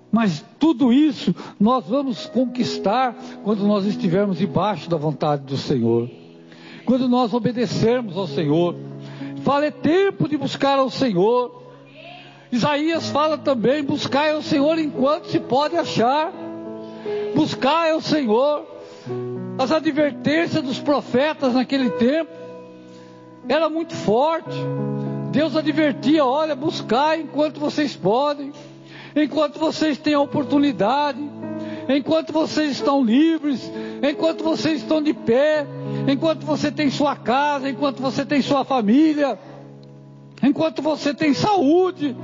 Mas 0.10 0.46
tudo 0.58 0.94
isso 0.94 1.36
nós 1.60 1.86
vamos 1.86 2.28
conquistar 2.28 3.16
quando 3.44 3.68
nós 3.68 3.86
estivermos 3.86 4.38
debaixo 4.38 4.90
da 4.90 4.96
vontade 4.96 5.44
do 5.44 5.58
Senhor. 5.58 6.23
Quando 6.86 7.08
nós 7.08 7.34
obedecermos 7.34 8.18
ao 8.18 8.28
Senhor. 8.28 8.76
Fala, 9.44 9.66
é 9.66 9.72
tempo 9.72 10.28
de 10.28 10.38
buscar 10.38 10.80
ao 10.80 10.90
Senhor. 10.90 11.64
Isaías 12.52 13.10
fala 13.10 13.38
também: 13.38 13.84
buscar 13.84 14.32
ao 14.32 14.42
Senhor 14.42 14.78
enquanto 14.78 15.26
se 15.26 15.40
pode 15.40 15.76
achar. 15.76 16.32
Buscar 17.36 17.92
ao 17.92 18.02
Senhor. 18.02 18.66
As 19.58 19.72
advertências 19.72 20.64
dos 20.64 20.80
profetas 20.80 21.54
naquele 21.54 21.90
tempo 21.92 22.32
era 23.48 23.70
muito 23.70 23.96
forte. 23.96 24.56
Deus 25.32 25.56
advertia: 25.56 26.26
olha, 26.26 26.56
buscar 26.56 27.20
enquanto 27.20 27.60
vocês 27.60 27.96
podem, 27.96 28.54
enquanto 29.16 29.60
vocês 29.60 29.98
têm 29.98 30.14
a 30.14 30.20
oportunidade, 30.20 31.20
enquanto 31.90 32.32
vocês 32.32 32.72
estão 32.72 33.04
livres, 33.04 33.72
enquanto 34.02 34.44
vocês 34.44 34.82
estão 34.82 35.02
de 35.02 35.14
pé, 35.14 35.66
enquanto 36.08 36.46
você 36.46 36.72
tem 36.72 36.90
sua 36.90 37.16
casa, 37.16 37.70
enquanto 37.70 38.02
você 38.02 38.26
tem 38.26 38.42
sua 38.42 38.64
família, 38.64 39.38
enquanto 40.42 40.82
você 40.82 41.14
tem 41.14 41.34
saúde, 41.34 42.16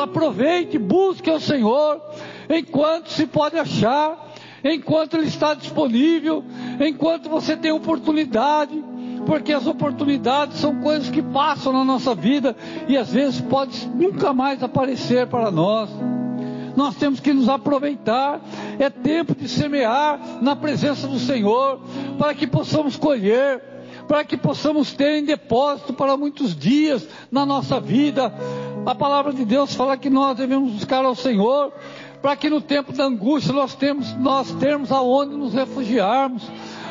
aproveite, 0.00 0.78
busque 0.78 1.30
o 1.30 1.40
Senhor, 1.40 2.00
enquanto 2.48 3.08
se 3.08 3.26
pode 3.26 3.58
achar, 3.58 4.34
enquanto 4.62 5.16
Ele 5.16 5.26
está 5.26 5.54
disponível, 5.54 6.44
enquanto 6.80 7.28
você 7.28 7.56
tem 7.56 7.72
oportunidade, 7.72 8.82
porque 9.26 9.52
as 9.52 9.66
oportunidades 9.66 10.58
são 10.58 10.76
coisas 10.80 11.08
que 11.08 11.22
passam 11.22 11.72
na 11.72 11.84
nossa 11.84 12.14
vida 12.14 12.56
e 12.88 12.96
às 12.96 13.12
vezes 13.12 13.40
pode 13.40 13.86
nunca 13.88 14.32
mais 14.32 14.62
aparecer 14.62 15.26
para 15.26 15.50
nós. 15.50 15.90
Nós 16.76 16.94
temos 16.96 17.20
que 17.20 17.32
nos 17.32 17.48
aproveitar, 17.48 18.40
é 18.78 18.90
tempo 18.90 19.34
de 19.34 19.48
semear 19.48 20.20
na 20.42 20.54
presença 20.54 21.08
do 21.08 21.18
Senhor, 21.18 21.80
para 22.18 22.34
que 22.34 22.46
possamos 22.46 22.96
colher, 22.96 23.62
para 24.06 24.24
que 24.24 24.36
possamos 24.36 24.92
ter 24.92 25.18
em 25.18 25.24
depósito 25.24 25.92
para 25.92 26.16
muitos 26.16 26.54
dias 26.54 27.08
na 27.30 27.46
nossa 27.46 27.80
vida. 27.80 28.32
A 28.84 28.94
palavra 28.94 29.32
de 29.32 29.44
Deus 29.44 29.74
fala 29.74 29.96
que 29.96 30.10
nós 30.10 30.36
devemos 30.36 30.70
buscar 30.72 31.04
ao 31.04 31.14
Senhor 31.14 31.72
para 32.22 32.34
que 32.34 32.50
no 32.50 32.60
tempo 32.60 32.92
da 32.92 33.04
angústia 33.04 33.52
nós 33.52 33.74
temos 33.74 34.12
nós 34.14 34.50
termos 34.54 34.90
aonde 34.90 35.36
nos 35.36 35.54
refugiarmos, 35.54 36.50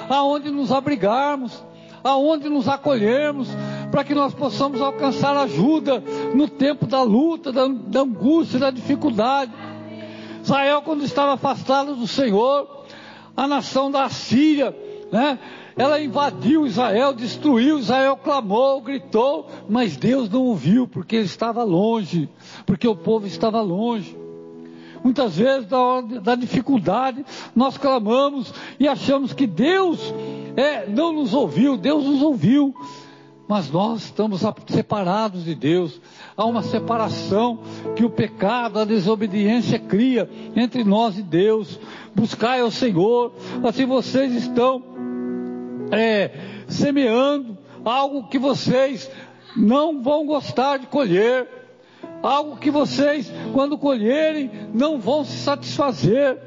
aonde 0.09 0.49
nos 0.49 0.71
abrigarmos, 0.71 1.63
aonde 2.03 2.47
nos 2.47 2.67
acolhermos, 2.67 3.49
para 3.91 4.03
que 4.03 4.13
nós 4.13 4.33
possamos 4.33 4.79
alcançar 4.79 5.35
ajuda 5.35 6.01
no 6.33 6.47
tempo 6.47 6.85
da 6.85 7.01
luta, 7.01 7.51
da, 7.51 7.67
da 7.67 8.01
angústia, 8.01 8.59
da 8.59 8.69
dificuldade. 8.69 9.51
Israel, 10.45 10.83
quando 10.83 11.03
estava 11.03 11.33
afastado 11.33 11.95
do 11.95 12.07
Senhor, 12.07 12.85
a 13.35 13.47
nação 13.47 13.89
da 13.89 14.07
Síria, 14.09 14.75
né? 15.11 15.39
Ela 15.75 15.99
invadiu 15.99 16.65
Israel, 16.65 17.13
destruiu 17.13 17.79
Israel, 17.79 18.15
clamou, 18.15 18.79
gritou, 18.79 19.49
mas 19.67 19.97
Deus 19.97 20.29
não 20.29 20.43
ouviu, 20.43 20.87
porque 20.87 21.17
ele 21.17 21.25
estava 21.25 21.63
longe, 21.63 22.29
porque 22.65 22.87
o 22.87 22.95
povo 22.95 23.27
estava 23.27 23.59
longe. 23.59 24.15
Muitas 25.03 25.35
vezes, 25.35 25.67
da, 25.67 26.01
da 26.01 26.35
dificuldade, 26.35 27.25
nós 27.53 27.77
clamamos 27.77 28.53
e 28.79 28.87
achamos 28.87 29.33
que 29.33 29.45
Deus 29.45 29.99
é, 30.55 30.87
não 30.87 31.11
nos 31.11 31.33
ouviu, 31.33 31.75
Deus 31.75 32.05
nos 32.05 32.21
ouviu, 32.21 32.73
mas 33.47 33.69
nós 33.69 34.05
estamos 34.05 34.41
separados 34.67 35.45
de 35.45 35.53
Deus. 35.53 36.01
Há 36.35 36.45
uma 36.45 36.63
separação 36.63 37.59
que 37.95 38.03
o 38.03 38.09
pecado, 38.09 38.79
a 38.79 38.85
desobediência 38.85 39.77
cria 39.77 40.29
entre 40.55 40.83
nós 40.83 41.17
e 41.17 41.23
Deus. 41.23 41.79
Buscai 42.15 42.61
ao 42.61 42.71
Senhor, 42.71 43.33
assim 43.63 43.85
vocês 43.85 44.33
estão 44.33 44.81
é, 45.91 46.31
semeando 46.67 47.57
algo 47.83 48.27
que 48.27 48.39
vocês 48.39 49.09
não 49.55 50.01
vão 50.01 50.25
gostar 50.25 50.77
de 50.77 50.87
colher 50.87 51.47
algo 52.21 52.57
que 52.57 52.71
vocês, 52.71 53.31
quando 53.53 53.77
colherem, 53.77 54.49
não 54.73 54.99
vão 54.99 55.23
se 55.23 55.37
satisfazer. 55.37 56.37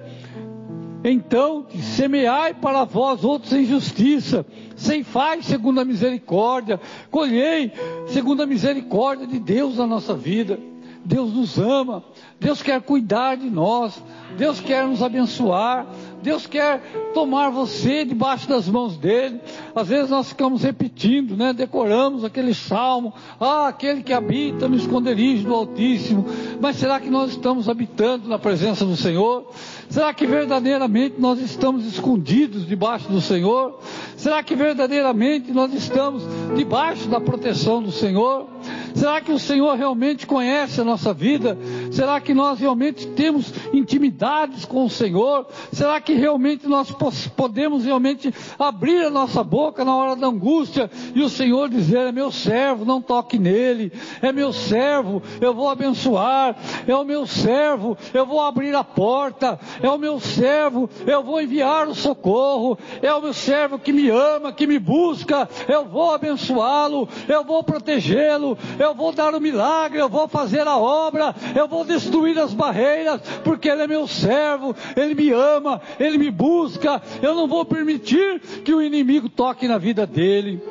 Então, 1.05 1.67
semeai 1.81 2.55
para 2.55 2.85
vós 2.85 3.23
outros 3.23 3.52
em 3.52 3.64
justiça, 3.64 4.45
ceifai 4.76 5.43
segundo 5.43 5.81
a 5.81 5.85
misericórdia, 5.85 6.81
colhei 7.11 7.73
segundo 8.09 8.43
a 8.43 8.47
misericórdia 8.47 9.26
de 9.26 9.38
Deus 9.38 9.76
na 9.76 9.87
nossa 9.87 10.14
vida. 10.14 10.59
Deus 11.05 11.33
nos 11.33 11.57
ama, 11.57 12.05
Deus 12.38 12.61
quer 12.61 12.83
cuidar 12.83 13.37
de 13.37 13.49
nós, 13.49 14.02
Deus 14.37 14.61
quer 14.61 14.87
nos 14.87 15.02
abençoar, 15.02 15.87
Deus 16.23 16.47
quer 16.47 16.81
tomar 17.15 17.51
você 17.51 18.05
debaixo 18.05 18.49
das 18.49 18.69
mãos 18.69 18.97
dele. 18.97 19.41
Às 19.75 19.89
vezes 19.89 20.11
nós 20.11 20.29
ficamos 20.29 20.63
repetindo, 20.63 21.37
né? 21.37 21.53
Decoramos 21.53 22.25
aquele 22.25 22.55
salmo, 22.55 23.13
ah, 23.41 23.69
aquele 23.69 24.03
que 24.03 24.13
habita 24.13 24.69
no 24.69 24.77
esconderijo 24.77 25.45
do 25.45 25.55
Altíssimo. 25.55 26.27
Mas 26.61 26.77
será 26.77 26.99
que 26.99 27.09
nós 27.09 27.31
estamos 27.31 27.69
habitando 27.69 28.29
na 28.29 28.39
presença 28.39 28.85
do 28.85 28.97
Senhor? 28.97 29.47
Será 29.89 30.13
que 30.13 30.27
verdadeiramente 30.27 31.17
nós 31.19 31.41
estamos 31.41 31.87
escondidos 31.87 32.67
debaixo 32.67 33.09
do 33.09 33.21
Senhor? 33.21 33.79
Será 34.17 34.43
que 34.43 34.55
verdadeiramente 34.55 35.53
nós 35.53 35.73
estamos 35.73 36.23
debaixo 36.57 37.09
da 37.09 37.21
proteção 37.21 37.83
do 37.83 37.93
Senhor? 37.93 38.47
Será 38.95 39.21
que 39.21 39.33
o 39.33 39.39
Senhor 39.39 39.77
realmente 39.77 40.27
conhece 40.27 40.81
a 40.81 40.85
nossa 40.85 41.15
vida? 41.15 41.57
Será 41.99 42.21
que 42.21 42.33
nós 42.33 42.61
realmente 42.61 43.09
temos 43.09 43.52
intimidades 43.73 44.64
com 44.64 44.85
o 44.85 44.88
Senhor? 44.88 45.49
Será 45.73 46.00
que 46.00 46.12
realmente 46.12 46.69
nós 46.69 46.93
podemos 47.37 47.85
realmente 47.85 48.33
abrir 48.57 49.07
a 49.07 49.11
nossa 49.11 49.43
boca 49.43 49.85
na 49.85 49.97
hora 49.97 50.14
da 50.14 50.28
angústia 50.28 50.88
e 51.12 51.21
o 51.21 51.28
Senhor 51.28 51.69
dizer: 51.69 52.07
É 52.07 52.12
meu 52.12 52.31
servo, 52.31 52.85
não 52.85 53.02
toque 53.02 53.37
nele, 53.37 53.93
é 54.23 54.31
meu 54.31 54.52
servo, 54.52 55.21
eu 55.40 55.52
vou 55.52 55.69
abençoar, 55.69 56.57
é 56.87 56.95
o 56.95 57.02
meu 57.02 57.26
servo, 57.26 57.99
eu 58.14 58.25
vou 58.25 58.43
abrir 58.43 58.76
a 58.76 58.85
porta, 58.85 59.59
é 59.83 59.90
o 59.90 59.99
meu 59.99 60.21
servo, 60.21 60.88
eu 61.05 61.25
vou 61.25 61.43
enviar 61.43 61.88
o 61.88 61.97
socorro, 61.97 62.78
é 63.02 63.12
o 63.12 63.21
meu 63.21 63.33
servo 63.33 63.76
que 63.76 63.93
me 63.93 64.09
ama, 64.09 64.52
que 64.52 64.69
me 64.69 64.78
busca, 64.78 65.49
eu 65.67 65.85
vou 65.85 66.14
abençoá-lo, 66.14 67.09
eu 67.26 67.43
vou 67.43 67.64
protegê-lo, 67.64 68.57
eu 68.78 68.95
vou 68.95 69.11
dar 69.11 69.35
o 69.35 69.40
milagre, 69.40 69.99
eu 69.99 70.09
vou 70.09 70.28
fazer 70.28 70.64
a 70.64 70.76
obra, 70.76 71.35
eu 71.57 71.67
vou 71.67 71.88
destruir 71.88 72.38
as 72.38 72.54
barreiras, 72.54 73.21
porque 73.42 73.68
ele 73.68 73.83
é 73.83 73.87
meu 73.87 74.07
servo, 74.07 74.76
ele 74.97 75.14
me 75.14 75.33
ama, 75.33 75.80
ele 75.99 76.18
me 76.18 76.30
busca, 76.30 77.02
eu 77.21 77.35
não 77.35 77.49
vou 77.49 77.64
permitir 77.64 78.40
que 78.64 78.73
o 78.73 78.80
inimigo 78.80 79.28
toque 79.28 79.66
na 79.66 79.78
vida 79.78 80.07
dele, 80.07 80.62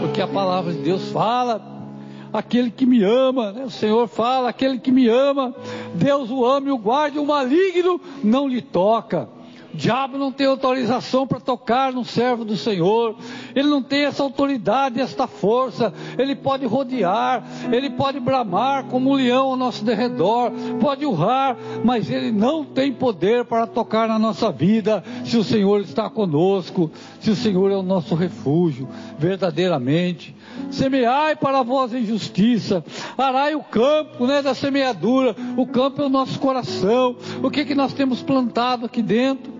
porque 0.00 0.22
a 0.22 0.28
palavra 0.28 0.72
de 0.72 0.78
Deus 0.78 1.10
fala 1.10 1.76
aquele 2.32 2.70
que 2.70 2.86
me 2.86 3.02
ama, 3.02 3.52
né? 3.52 3.64
o 3.64 3.70
Senhor 3.70 4.06
fala, 4.06 4.48
aquele 4.48 4.78
que 4.78 4.92
me 4.92 5.08
ama, 5.08 5.54
Deus 5.94 6.30
o 6.30 6.44
ama 6.44 6.68
e 6.68 6.72
o 6.72 6.78
guarde, 6.78 7.18
o 7.18 7.26
maligno 7.26 8.00
não 8.22 8.48
lhe 8.48 8.60
toca. 8.60 9.28
Diabo 9.78 10.18
não 10.18 10.32
tem 10.32 10.48
autorização 10.48 11.24
para 11.24 11.38
tocar 11.38 11.92
no 11.92 12.04
servo 12.04 12.44
do 12.44 12.56
Senhor, 12.56 13.14
ele 13.54 13.68
não 13.68 13.80
tem 13.80 14.06
essa 14.06 14.24
autoridade, 14.24 15.00
esta 15.00 15.28
força. 15.28 15.94
Ele 16.18 16.34
pode 16.34 16.66
rodear, 16.66 17.44
ele 17.70 17.88
pode 17.88 18.18
bramar 18.18 18.86
como 18.86 19.10
um 19.10 19.14
leão 19.14 19.50
ao 19.50 19.56
nosso 19.56 19.84
derredor, 19.84 20.50
pode 20.80 21.06
urrar, 21.06 21.56
mas 21.84 22.10
ele 22.10 22.32
não 22.32 22.64
tem 22.64 22.92
poder 22.92 23.44
para 23.44 23.68
tocar 23.68 24.08
na 24.08 24.18
nossa 24.18 24.50
vida 24.50 25.04
se 25.24 25.36
o 25.36 25.44
Senhor 25.44 25.80
está 25.82 26.10
conosco, 26.10 26.90
se 27.20 27.30
o 27.30 27.36
Senhor 27.36 27.70
é 27.70 27.76
o 27.76 27.82
nosso 27.82 28.16
refúgio, 28.16 28.88
verdadeiramente. 29.16 30.34
Semeai 30.72 31.36
para 31.36 31.62
vós 31.62 31.94
em 31.94 32.04
justiça, 32.04 32.84
arai 33.16 33.54
o 33.54 33.62
campo 33.62 34.26
né, 34.26 34.42
da 34.42 34.54
semeadura, 34.54 35.36
o 35.56 35.64
campo 35.68 36.02
é 36.02 36.06
o 36.06 36.08
nosso 36.08 36.40
coração, 36.40 37.14
o 37.44 37.48
que, 37.48 37.64
que 37.64 37.76
nós 37.76 37.92
temos 37.92 38.20
plantado 38.22 38.84
aqui 38.84 39.00
dentro 39.00 39.58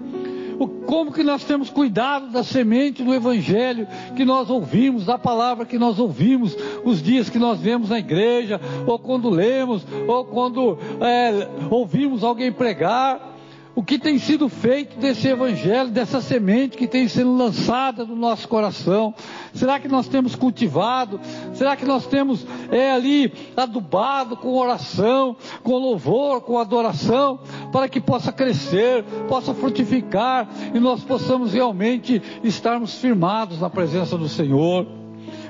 como 0.66 1.12
que 1.12 1.22
nós 1.22 1.44
temos 1.44 1.70
cuidado 1.70 2.30
da 2.30 2.42
semente 2.42 3.02
do 3.02 3.14
Evangelho 3.14 3.86
que 4.16 4.24
nós 4.24 4.50
ouvimos, 4.50 5.06
da 5.06 5.18
palavra 5.18 5.64
que 5.64 5.78
nós 5.78 5.98
ouvimos, 5.98 6.56
os 6.84 7.02
dias 7.02 7.30
que 7.30 7.38
nós 7.38 7.60
vemos 7.60 7.90
na 7.90 7.98
igreja, 7.98 8.60
ou 8.86 8.98
quando 8.98 9.30
lemos, 9.30 9.86
ou 10.06 10.24
quando 10.24 10.78
é, 11.00 11.48
ouvimos 11.70 12.24
alguém 12.24 12.50
pregar 12.50 13.37
o 13.78 13.82
que 13.84 13.96
tem 13.96 14.18
sido 14.18 14.48
feito 14.48 14.98
desse 14.98 15.28
evangelho, 15.28 15.88
dessa 15.90 16.20
semente 16.20 16.76
que 16.76 16.88
tem 16.88 17.06
sido 17.06 17.32
lançada 17.32 18.04
no 18.04 18.16
nosso 18.16 18.48
coração? 18.48 19.14
Será 19.54 19.78
que 19.78 19.86
nós 19.86 20.08
temos 20.08 20.34
cultivado? 20.34 21.20
Será 21.54 21.76
que 21.76 21.84
nós 21.84 22.04
temos 22.04 22.44
é, 22.72 22.90
ali 22.90 23.32
adubado 23.56 24.36
com 24.36 24.52
oração, 24.56 25.36
com 25.62 25.78
louvor, 25.78 26.40
com 26.40 26.58
adoração, 26.58 27.38
para 27.70 27.88
que 27.88 28.00
possa 28.00 28.32
crescer, 28.32 29.04
possa 29.28 29.54
frutificar 29.54 30.48
e 30.74 30.80
nós 30.80 31.04
possamos 31.04 31.52
realmente 31.52 32.20
estarmos 32.42 32.98
firmados 32.98 33.60
na 33.60 33.70
presença 33.70 34.18
do 34.18 34.28
Senhor? 34.28 35.07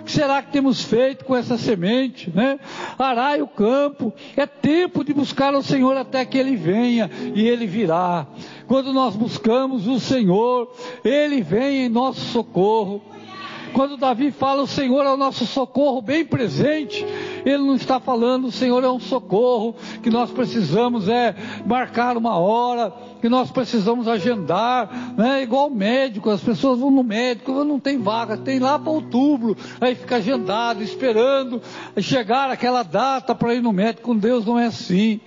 Que 0.09 0.13
será 0.13 0.41
que 0.41 0.51
temos 0.51 0.83
feito 0.83 1.23
com 1.27 1.37
essa 1.37 1.59
semente, 1.59 2.33
né? 2.35 2.59
Arai 2.99 3.43
o 3.43 3.47
campo, 3.47 4.11
é 4.35 4.47
tempo 4.47 5.05
de 5.05 5.13
buscar 5.13 5.55
o 5.55 5.63
Senhor 5.63 5.99
até 5.99 6.25
que 6.25 6.39
Ele 6.39 6.57
venha, 6.57 7.11
e 7.35 7.47
Ele 7.47 7.67
virá. 7.67 8.27
Quando 8.67 8.91
nós 8.91 9.15
buscamos 9.15 9.87
o 9.87 10.01
Senhor, 10.01 10.73
Ele 11.05 11.43
vem 11.43 11.85
em 11.85 11.89
nosso 11.91 12.21
socorro. 12.21 13.03
Quando 13.75 13.99
Davi 13.99 14.31
fala 14.31 14.63
o 14.63 14.67
Senhor 14.67 15.05
é 15.05 15.13
o 15.13 15.17
nosso 15.19 15.45
socorro 15.45 16.01
bem 16.01 16.25
presente, 16.25 17.05
ele 17.45 17.59
não 17.59 17.75
está 17.75 18.01
falando 18.01 18.47
o 18.47 18.53
Senhor 18.53 18.83
é 18.85 18.89
um 18.89 19.01
socorro, 19.01 19.75
que 20.03 20.11
nós 20.11 20.31
precisamos 20.31 21.09
é 21.09 21.35
marcar 21.67 22.17
uma 22.17 22.39
hora, 22.39 22.93
que 23.21 23.29
nós 23.29 23.51
precisamos 23.51 24.09
agendar, 24.09 25.15
né? 25.17 25.43
Igual 25.43 25.71
médico, 25.71 26.31
as 26.31 26.41
pessoas 26.41 26.81
vão 26.81 26.91
no 26.91 27.03
médico, 27.03 27.65
não 27.65 27.81
tem 27.81 27.99
vaga, 27.99 28.37
tem 28.37 28.59
lá 28.59 28.79
para 28.79 28.91
outubro, 28.91 29.57
aí 29.81 29.95
fica 29.95 30.17
agendado, 30.17 30.83
esperando 30.83 31.61
chegar 31.99 32.51
aquela 32.51 32.83
data 32.83 33.35
para 33.35 33.55
ir 33.55 33.63
no 33.63 33.73
médico, 33.73 34.09
com 34.09 34.17
Deus 34.17 34.45
não 34.45 34.59
é 34.59 34.67
assim. 34.67 35.21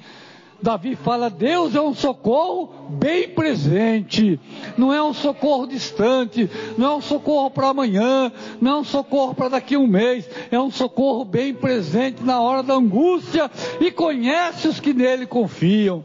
Davi 0.62 0.96
fala: 0.96 1.30
Deus 1.30 1.76
é 1.76 1.82
um 1.82 1.94
socorro 1.94 2.70
bem 2.90 3.30
presente, 3.30 4.40
não 4.78 4.94
é 4.94 5.02
um 5.02 5.14
socorro 5.14 5.66
distante, 5.66 6.50
não 6.78 6.92
é 6.92 6.96
um 6.96 7.02
socorro 7.02 7.50
para 7.50 7.70
amanhã, 7.70 8.32
não 8.60 8.72
é 8.72 8.76
um 8.82 8.84
socorro 8.84 9.34
para 9.34 9.50
daqui 9.50 9.76
a 9.76 9.80
um 9.80 9.88
mês, 9.88 10.30
é 10.52 10.60
um 10.60 10.70
socorro 10.70 11.26
bem 11.26 11.54
presente 11.54 12.24
na 12.24 12.40
hora 12.40 12.62
da 12.62 12.76
angústia 12.76 13.50
e 13.80 13.92
conhece 13.92 14.68
os 14.68 14.80
que 14.80 14.94
nele 14.94 15.26
confiam. 15.26 16.04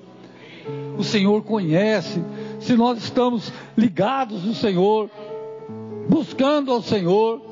O 0.99 1.05
Senhor 1.05 1.43
conhece, 1.43 2.23
se 2.59 2.75
nós 2.75 2.99
estamos 2.99 3.53
ligados 3.77 4.43
no 4.45 4.55
Senhor, 4.55 5.11
buscando 6.09 6.73
ao 6.73 6.83
Senhor, 6.83 7.43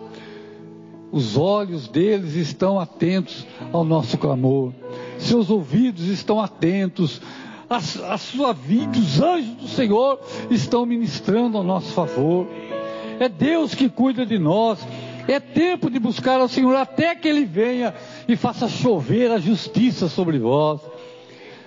os 1.13 1.37
olhos 1.37 1.87
deles 1.87 2.35
estão 2.35 2.81
atentos 2.81 3.47
ao 3.73 3.85
nosso 3.85 4.19
clamor 4.19 4.73
seus 5.19 5.51
ouvidos 5.51 6.07
estão 6.07 6.41
atentos, 6.41 7.21
a, 7.69 7.77
a 7.77 8.19
sua 8.19 8.53
vida, 8.53 8.99
os 8.99 9.21
anjos 9.21 9.55
do 9.55 9.69
Senhor 9.69 10.21
estão 10.51 10.85
ministrando 10.85 11.57
ao 11.57 11.65
nosso 11.65 11.93
favor. 11.93 12.47
É 13.19 13.29
Deus 13.29 13.75
que 13.75 13.89
cuida 13.89 14.27
de 14.27 14.39
nós. 14.39 14.79
É 15.27 15.41
tempo 15.41 15.89
de 15.89 15.99
buscar 15.99 16.39
ao 16.41 16.49
Senhor 16.49 16.77
até 16.77 17.15
que 17.15 17.27
Ele 17.27 17.47
venha 17.47 17.95
e 18.29 18.37
faça 18.37 18.69
chover 18.69 19.31
a 19.31 19.39
justiça 19.39 20.07
sobre 20.07 20.39
vós 20.39 20.81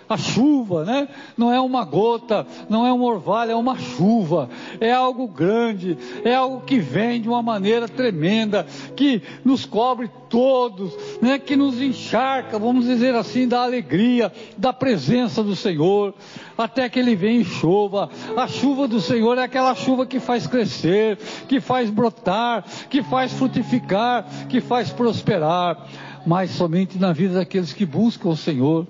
a 0.10 0.18
chuva, 0.18 0.86
né? 0.86 1.08
Não 1.38 1.52
é 1.52 1.60
uma 1.60 1.84
gota, 1.84 2.46
não 2.70 2.86
é 2.86 2.94
um 2.94 3.02
orvalho, 3.04 3.52
é 3.52 3.56
uma 3.56 3.78
chuva. 3.78 4.50
É 4.80 4.92
algo 4.92 5.28
grande, 5.28 5.98
é 6.24 6.34
algo 6.34 6.62
que 6.62 6.80
vem 6.80 7.22
de 7.22 7.28
uma 7.28 7.42
maneira 7.42 7.88
tremenda, 7.88 8.66
que 8.96 9.22
nos 9.44 9.66
cobre 9.66 10.10
todos, 10.30 10.94
né? 11.22 11.38
Que 11.38 11.56
nos 11.56 11.82
encharca, 11.82 12.58
vamos 12.58 12.86
dizer 12.86 13.16
assim, 13.16 13.48
da 13.48 13.64
alegria, 13.64 14.32
da 14.58 14.72
presença 14.72 15.44
do 15.44 15.56
Senhor, 15.56 16.14
até 16.58 16.88
que 16.88 17.00
Ele 17.00 17.16
venha 17.16 17.42
e 17.42 17.46
chova. 17.46 18.10
A 18.36 18.48
chuva 18.48 18.88
do 18.88 19.02
Senhor 19.02 19.38
é 19.38 19.44
aquela 19.44 19.76
chuva 19.76 20.06
que 20.06 20.20
faz 20.20 20.48
crescer, 20.48 21.18
que 21.48 21.60
faz 21.60 21.90
brotar, 21.90 22.64
que 22.90 23.04
faz 23.04 23.34
frutificar, 23.34 24.26
que 24.48 24.62
faz 24.62 24.90
prosperar, 24.90 25.86
mas 26.26 26.52
somente 26.52 26.98
na 26.98 27.12
vida 27.12 27.36
daqueles 27.36 27.74
que 27.74 27.86
buscam 27.86 28.30
o 28.30 28.38
Senhor. 28.38 28.88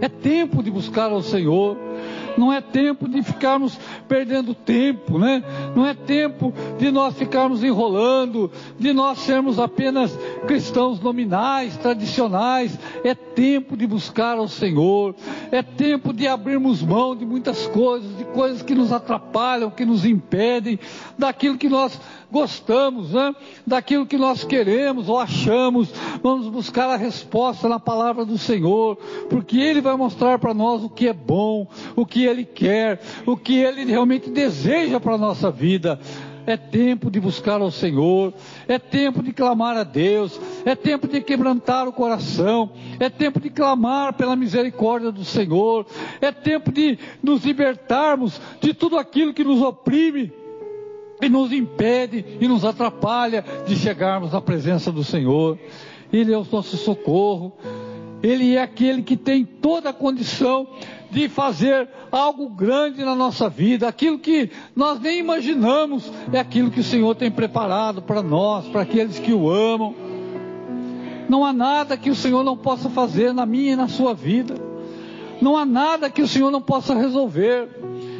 É 0.00 0.08
tempo 0.08 0.62
de 0.62 0.70
buscar 0.70 1.10
ao 1.10 1.22
Senhor. 1.22 1.76
Não 2.36 2.52
é 2.52 2.60
tempo 2.60 3.08
de 3.08 3.20
ficarmos 3.20 3.76
perdendo 4.06 4.54
tempo, 4.54 5.18
né? 5.18 5.42
Não 5.74 5.84
é 5.84 5.92
tempo 5.92 6.54
de 6.78 6.88
nós 6.90 7.16
ficarmos 7.16 7.64
enrolando, 7.64 8.50
de 8.78 8.92
nós 8.92 9.18
sermos 9.18 9.58
apenas 9.58 10.16
cristãos 10.46 11.00
nominais, 11.00 11.76
tradicionais. 11.76 12.78
É 13.02 13.12
tempo 13.12 13.76
de 13.76 13.88
buscar 13.88 14.38
ao 14.38 14.46
Senhor. 14.46 15.16
É 15.50 15.62
tempo 15.62 16.12
de 16.12 16.28
abrirmos 16.28 16.80
mão 16.80 17.16
de 17.16 17.26
muitas 17.26 17.66
coisas, 17.66 18.16
de 18.16 18.24
coisas 18.26 18.62
que 18.62 18.74
nos 18.74 18.92
atrapalham, 18.92 19.70
que 19.70 19.84
nos 19.84 20.04
impedem, 20.04 20.78
daquilo 21.18 21.58
que 21.58 21.68
nós 21.68 21.98
gostamos, 22.30 23.12
né? 23.12 23.34
daquilo 23.66 24.06
que 24.06 24.16
nós 24.16 24.44
queremos 24.44 25.08
ou 25.08 25.18
achamos. 25.18 25.90
Vamos 26.22 26.48
buscar 26.48 26.88
a 26.90 26.96
resposta 26.96 27.68
na 27.68 27.80
palavra 27.80 28.24
do 28.24 28.38
Senhor, 28.38 28.96
porque 29.28 29.58
Ele 29.58 29.80
vai 29.80 29.96
mostrar 29.96 30.38
para 30.38 30.54
nós 30.54 30.82
o 30.82 30.90
que 30.90 31.08
é 31.08 31.12
bom, 31.12 31.66
o 31.96 32.04
que 32.04 32.24
Ele 32.24 32.44
quer, 32.44 33.00
o 33.26 33.36
que 33.36 33.58
Ele 33.58 33.84
realmente 33.84 34.30
deseja 34.30 35.00
para 35.00 35.14
a 35.14 35.18
nossa 35.18 35.50
vida. 35.50 35.98
É 36.46 36.56
tempo 36.56 37.10
de 37.10 37.20
buscar 37.20 37.60
ao 37.60 37.70
Senhor, 37.70 38.32
é 38.66 38.78
tempo 38.78 39.22
de 39.22 39.34
clamar 39.34 39.76
a 39.76 39.84
Deus, 39.84 40.40
é 40.64 40.74
tempo 40.74 41.06
de 41.06 41.20
quebrantar 41.20 41.86
o 41.86 41.92
coração, 41.92 42.70
é 42.98 43.10
tempo 43.10 43.38
de 43.38 43.50
clamar 43.50 44.14
pela 44.14 44.34
misericórdia 44.34 45.12
do 45.12 45.26
Senhor, 45.26 45.84
é 46.22 46.32
tempo 46.32 46.72
de 46.72 46.98
nos 47.22 47.44
libertarmos 47.44 48.40
de 48.62 48.72
tudo 48.72 48.96
aquilo 48.96 49.34
que 49.34 49.44
nos 49.44 49.60
oprime, 49.60 50.32
e 51.20 51.28
nos 51.28 51.52
impede 51.52 52.24
e 52.40 52.48
nos 52.48 52.64
atrapalha 52.64 53.44
de 53.66 53.76
chegarmos 53.76 54.34
à 54.34 54.40
presença 54.40 54.92
do 54.92 55.02
Senhor. 55.02 55.58
Ele 56.12 56.32
é 56.32 56.38
o 56.38 56.46
nosso 56.50 56.76
socorro. 56.76 57.52
Ele 58.22 58.56
é 58.56 58.62
aquele 58.62 59.02
que 59.02 59.16
tem 59.16 59.44
toda 59.44 59.90
a 59.90 59.92
condição 59.92 60.66
de 61.10 61.28
fazer 61.28 61.88
algo 62.10 62.48
grande 62.48 63.04
na 63.04 63.14
nossa 63.14 63.48
vida. 63.48 63.86
Aquilo 63.86 64.18
que 64.18 64.50
nós 64.74 65.00
nem 65.00 65.18
imaginamos 65.18 66.10
é 66.32 66.38
aquilo 66.38 66.70
que 66.70 66.80
o 66.80 66.84
Senhor 66.84 67.14
tem 67.14 67.30
preparado 67.30 68.02
para 68.02 68.22
nós, 68.22 68.66
para 68.66 68.82
aqueles 68.82 69.18
que 69.18 69.32
o 69.32 69.50
amam. 69.50 69.94
Não 71.28 71.44
há 71.44 71.52
nada 71.52 71.96
que 71.96 72.10
o 72.10 72.14
Senhor 72.14 72.42
não 72.42 72.56
possa 72.56 72.88
fazer 72.88 73.32
na 73.32 73.46
minha 73.46 73.72
e 73.72 73.76
na 73.76 73.86
sua 73.86 74.14
vida. 74.14 74.54
Não 75.40 75.56
há 75.56 75.64
nada 75.64 76.10
que 76.10 76.22
o 76.22 76.28
Senhor 76.28 76.50
não 76.50 76.60
possa 76.60 76.94
resolver. 76.94 77.68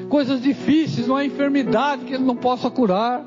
Coisas 0.09 0.41
difíceis, 0.41 1.07
não 1.07 1.17
há 1.17 1.25
enfermidade 1.25 2.05
que 2.05 2.15
Ele 2.15 2.25
não 2.25 2.37
possa 2.37 2.71
curar. 2.71 3.25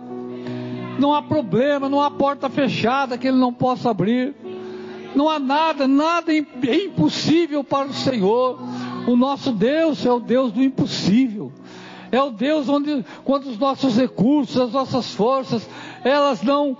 Não 1.00 1.14
há 1.14 1.22
problema, 1.22 1.90
não 1.90 2.02
há 2.02 2.12
porta 2.12 2.50
fechada 2.50 3.18
que 3.18 3.28
Ele 3.28 3.38
não 3.38 3.54
possa 3.54 3.90
abrir. 3.90 4.36
Não 5.16 5.30
há 5.30 5.40
nada, 5.40 5.88
nada 5.88 6.32
é 6.34 6.86
impossível 6.86 7.64
para 7.64 7.88
o 7.88 7.94
Senhor. 7.94 8.60
O 9.08 9.16
nosso 9.16 9.52
Deus 9.52 10.06
é 10.06 10.12
o 10.12 10.20
Deus 10.20 10.52
do 10.52 10.64
impossível. 10.64 11.52
É 12.12 12.22
o 12.22 12.30
Deus 12.30 12.68
onde, 12.68 13.06
quando 13.24 13.46
os 13.46 13.58
nossos 13.58 13.96
recursos, 13.96 14.60
as 14.60 14.72
nossas 14.72 15.14
forças, 15.14 15.68
elas 16.04 16.42
não 16.42 16.78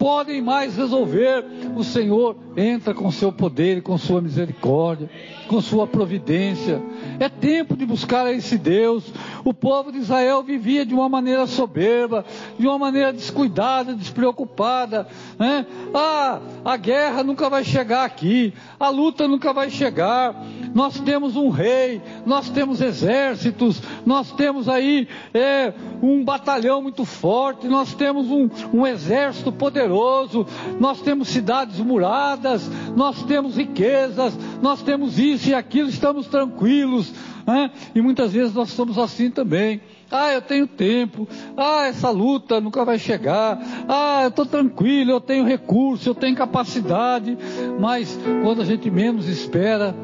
podem 0.00 0.40
mais 0.40 0.78
resolver, 0.78 1.44
o 1.76 1.84
Senhor 1.84 2.34
entra 2.56 2.94
com 2.94 3.10
seu 3.10 3.30
poder 3.30 3.82
com 3.82 3.98
sua 3.98 4.22
misericórdia, 4.22 5.10
com 5.46 5.60
sua 5.60 5.86
providência. 5.86 6.80
É 7.20 7.28
tempo 7.28 7.76
de 7.76 7.84
buscar 7.84 8.32
esse 8.32 8.56
Deus. 8.56 9.04
O 9.44 9.52
povo 9.52 9.92
de 9.92 9.98
Israel 9.98 10.42
vivia 10.42 10.86
de 10.86 10.94
uma 10.94 11.06
maneira 11.06 11.46
soberba, 11.46 12.24
de 12.58 12.66
uma 12.66 12.78
maneira 12.78 13.12
descuidada, 13.12 13.94
despreocupada. 13.94 15.06
Né? 15.38 15.66
Ah, 15.92 16.40
a 16.64 16.78
guerra 16.78 17.22
nunca 17.22 17.50
vai 17.50 17.62
chegar 17.62 18.06
aqui, 18.06 18.54
a 18.78 18.88
luta 18.88 19.28
nunca 19.28 19.52
vai 19.52 19.68
chegar. 19.68 20.34
Nós 20.74 20.98
temos 21.00 21.36
um 21.36 21.50
rei, 21.50 22.00
nós 22.24 22.48
temos 22.48 22.80
exércitos, 22.80 23.82
nós 24.06 24.32
temos 24.32 24.66
aí 24.66 25.06
é, 25.34 25.74
um 26.02 26.24
batalhão 26.24 26.80
muito 26.80 27.04
forte, 27.04 27.68
nós 27.68 27.92
temos 27.92 28.30
um, 28.30 28.48
um 28.72 28.86
exército 28.86 29.52
poderoso, 29.52 30.46
nós 30.78 31.02
temos 31.02 31.28
cidades 31.28 31.80
muradas, 31.80 32.66
nós 32.96 33.22
temos 33.24 33.56
riquezas, 33.56 34.32
nós 34.62 34.80
temos 34.80 35.18
isso 35.18 35.50
e 35.50 35.54
aquilo, 35.54 35.90
estamos 35.90 36.26
tranquilos. 36.26 37.09
Né? 37.46 37.70
E 37.94 38.00
muitas 38.00 38.32
vezes 38.32 38.54
nós 38.54 38.70
somos 38.70 38.98
assim 38.98 39.30
também. 39.30 39.80
Ah, 40.10 40.32
eu 40.32 40.42
tenho 40.42 40.66
tempo. 40.66 41.28
Ah, 41.56 41.86
essa 41.86 42.10
luta 42.10 42.60
nunca 42.60 42.84
vai 42.84 42.98
chegar. 42.98 43.58
Ah, 43.88 44.20
eu 44.24 44.28
estou 44.28 44.46
tranquilo, 44.46 45.10
eu 45.10 45.20
tenho 45.20 45.44
recurso, 45.44 46.08
eu 46.08 46.14
tenho 46.14 46.36
capacidade. 46.36 47.36
Mas 47.78 48.18
quando 48.42 48.62
a 48.62 48.64
gente 48.64 48.90
menos 48.90 49.28
espera, 49.28 49.94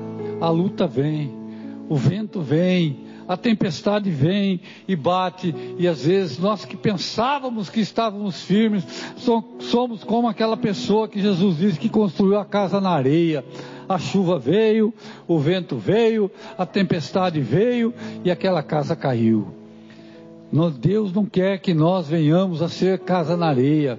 a 0.41 0.49
luta 0.49 0.87
vem, 0.87 1.35
o 1.89 1.97
vento 1.97 2.41
vem, 2.41 3.07
a 3.29 3.37
tempestade 3.37 4.11
vem 4.11 4.61
e 4.87 4.95
bate, 4.95 5.55
e 5.79 5.89
às 5.89 6.05
vezes 6.05 6.39
nós 6.39 6.65
que 6.65 6.77
pensávamos 6.77 7.69
que 7.69 7.81
estávamos 7.81 8.43
firmes, 8.43 8.85
somos 9.59 10.05
como 10.05 10.29
aquela 10.29 10.57
pessoa 10.57 11.09
que 11.09 11.21
Jesus 11.21 11.57
disse 11.57 11.79
que 11.79 11.89
construiu 11.89 12.39
a 12.39 12.45
casa 12.45 12.81
na 12.81 12.91
areia. 12.91 13.45
A 13.89 13.99
chuva 13.99 14.39
veio, 14.39 14.93
o 15.29 15.39
vento 15.39 15.77
veio, 15.77 16.31
a 16.59 16.67
tempestade 16.67 17.41
veio 17.41 17.95
e 18.25 18.31
aquela 18.31 18.63
casa 18.63 18.97
caiu. 18.97 19.49
Deus 20.79 21.13
não 21.13 21.27
quer 21.27 21.59
que 21.59 21.75
nós 21.75 22.09
venhamos 22.09 22.63
a 22.63 22.69
ser 22.69 23.01
casa 23.01 23.37
na 23.37 23.49
areia. 23.49 23.99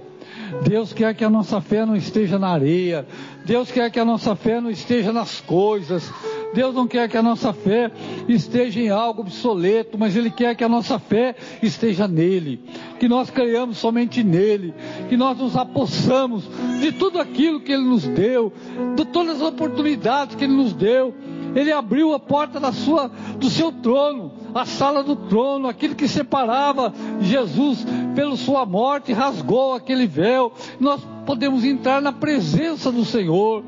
Deus 0.62 0.92
quer 0.92 1.14
que 1.14 1.24
a 1.24 1.30
nossa 1.30 1.60
fé 1.60 1.84
não 1.84 1.94
esteja 1.94 2.38
na 2.38 2.48
areia. 2.48 3.06
Deus 3.44 3.70
quer 3.70 3.90
que 3.90 4.00
a 4.00 4.04
nossa 4.04 4.34
fé 4.34 4.60
não 4.60 4.70
esteja 4.70 5.12
nas 5.12 5.40
coisas. 5.40 6.10
Deus 6.54 6.74
não 6.74 6.86
quer 6.86 7.08
que 7.08 7.16
a 7.16 7.22
nossa 7.22 7.52
fé 7.52 7.90
esteja 8.28 8.80
em 8.80 8.88
algo 8.88 9.20
obsoleto, 9.22 9.98
mas 9.98 10.16
Ele 10.16 10.30
quer 10.30 10.54
que 10.54 10.64
a 10.64 10.68
nossa 10.68 10.98
fé 10.98 11.34
esteja 11.62 12.08
nele, 12.08 12.60
que 12.98 13.08
nós 13.08 13.30
creiamos 13.30 13.78
somente 13.78 14.22
nele, 14.22 14.74
que 15.08 15.16
nós 15.16 15.38
nos 15.38 15.56
apossamos 15.56 16.48
de 16.80 16.92
tudo 16.92 17.20
aquilo 17.20 17.60
que 17.60 17.72
Ele 17.72 17.84
nos 17.84 18.06
deu, 18.06 18.52
de 18.96 19.04
todas 19.04 19.36
as 19.36 19.42
oportunidades 19.42 20.36
que 20.36 20.44
Ele 20.44 20.54
nos 20.54 20.72
deu. 20.72 21.14
Ele 21.54 21.72
abriu 21.72 22.12
a 22.12 22.20
porta 22.20 22.60
da 22.60 22.72
sua, 22.72 23.10
do 23.38 23.48
seu 23.48 23.72
trono, 23.72 24.32
a 24.54 24.64
sala 24.64 25.02
do 25.02 25.16
trono, 25.16 25.66
aquilo 25.66 25.94
que 25.94 26.06
separava 26.06 26.92
Jesus 27.20 27.86
pela 28.14 28.36
sua 28.36 28.66
morte, 28.66 29.12
rasgou 29.12 29.74
aquele 29.74 30.06
véu. 30.06 30.52
Nós 30.78 31.00
podemos 31.24 31.64
entrar 31.64 32.00
na 32.00 32.12
presença 32.12 32.92
do 32.92 33.04
Senhor. 33.04 33.64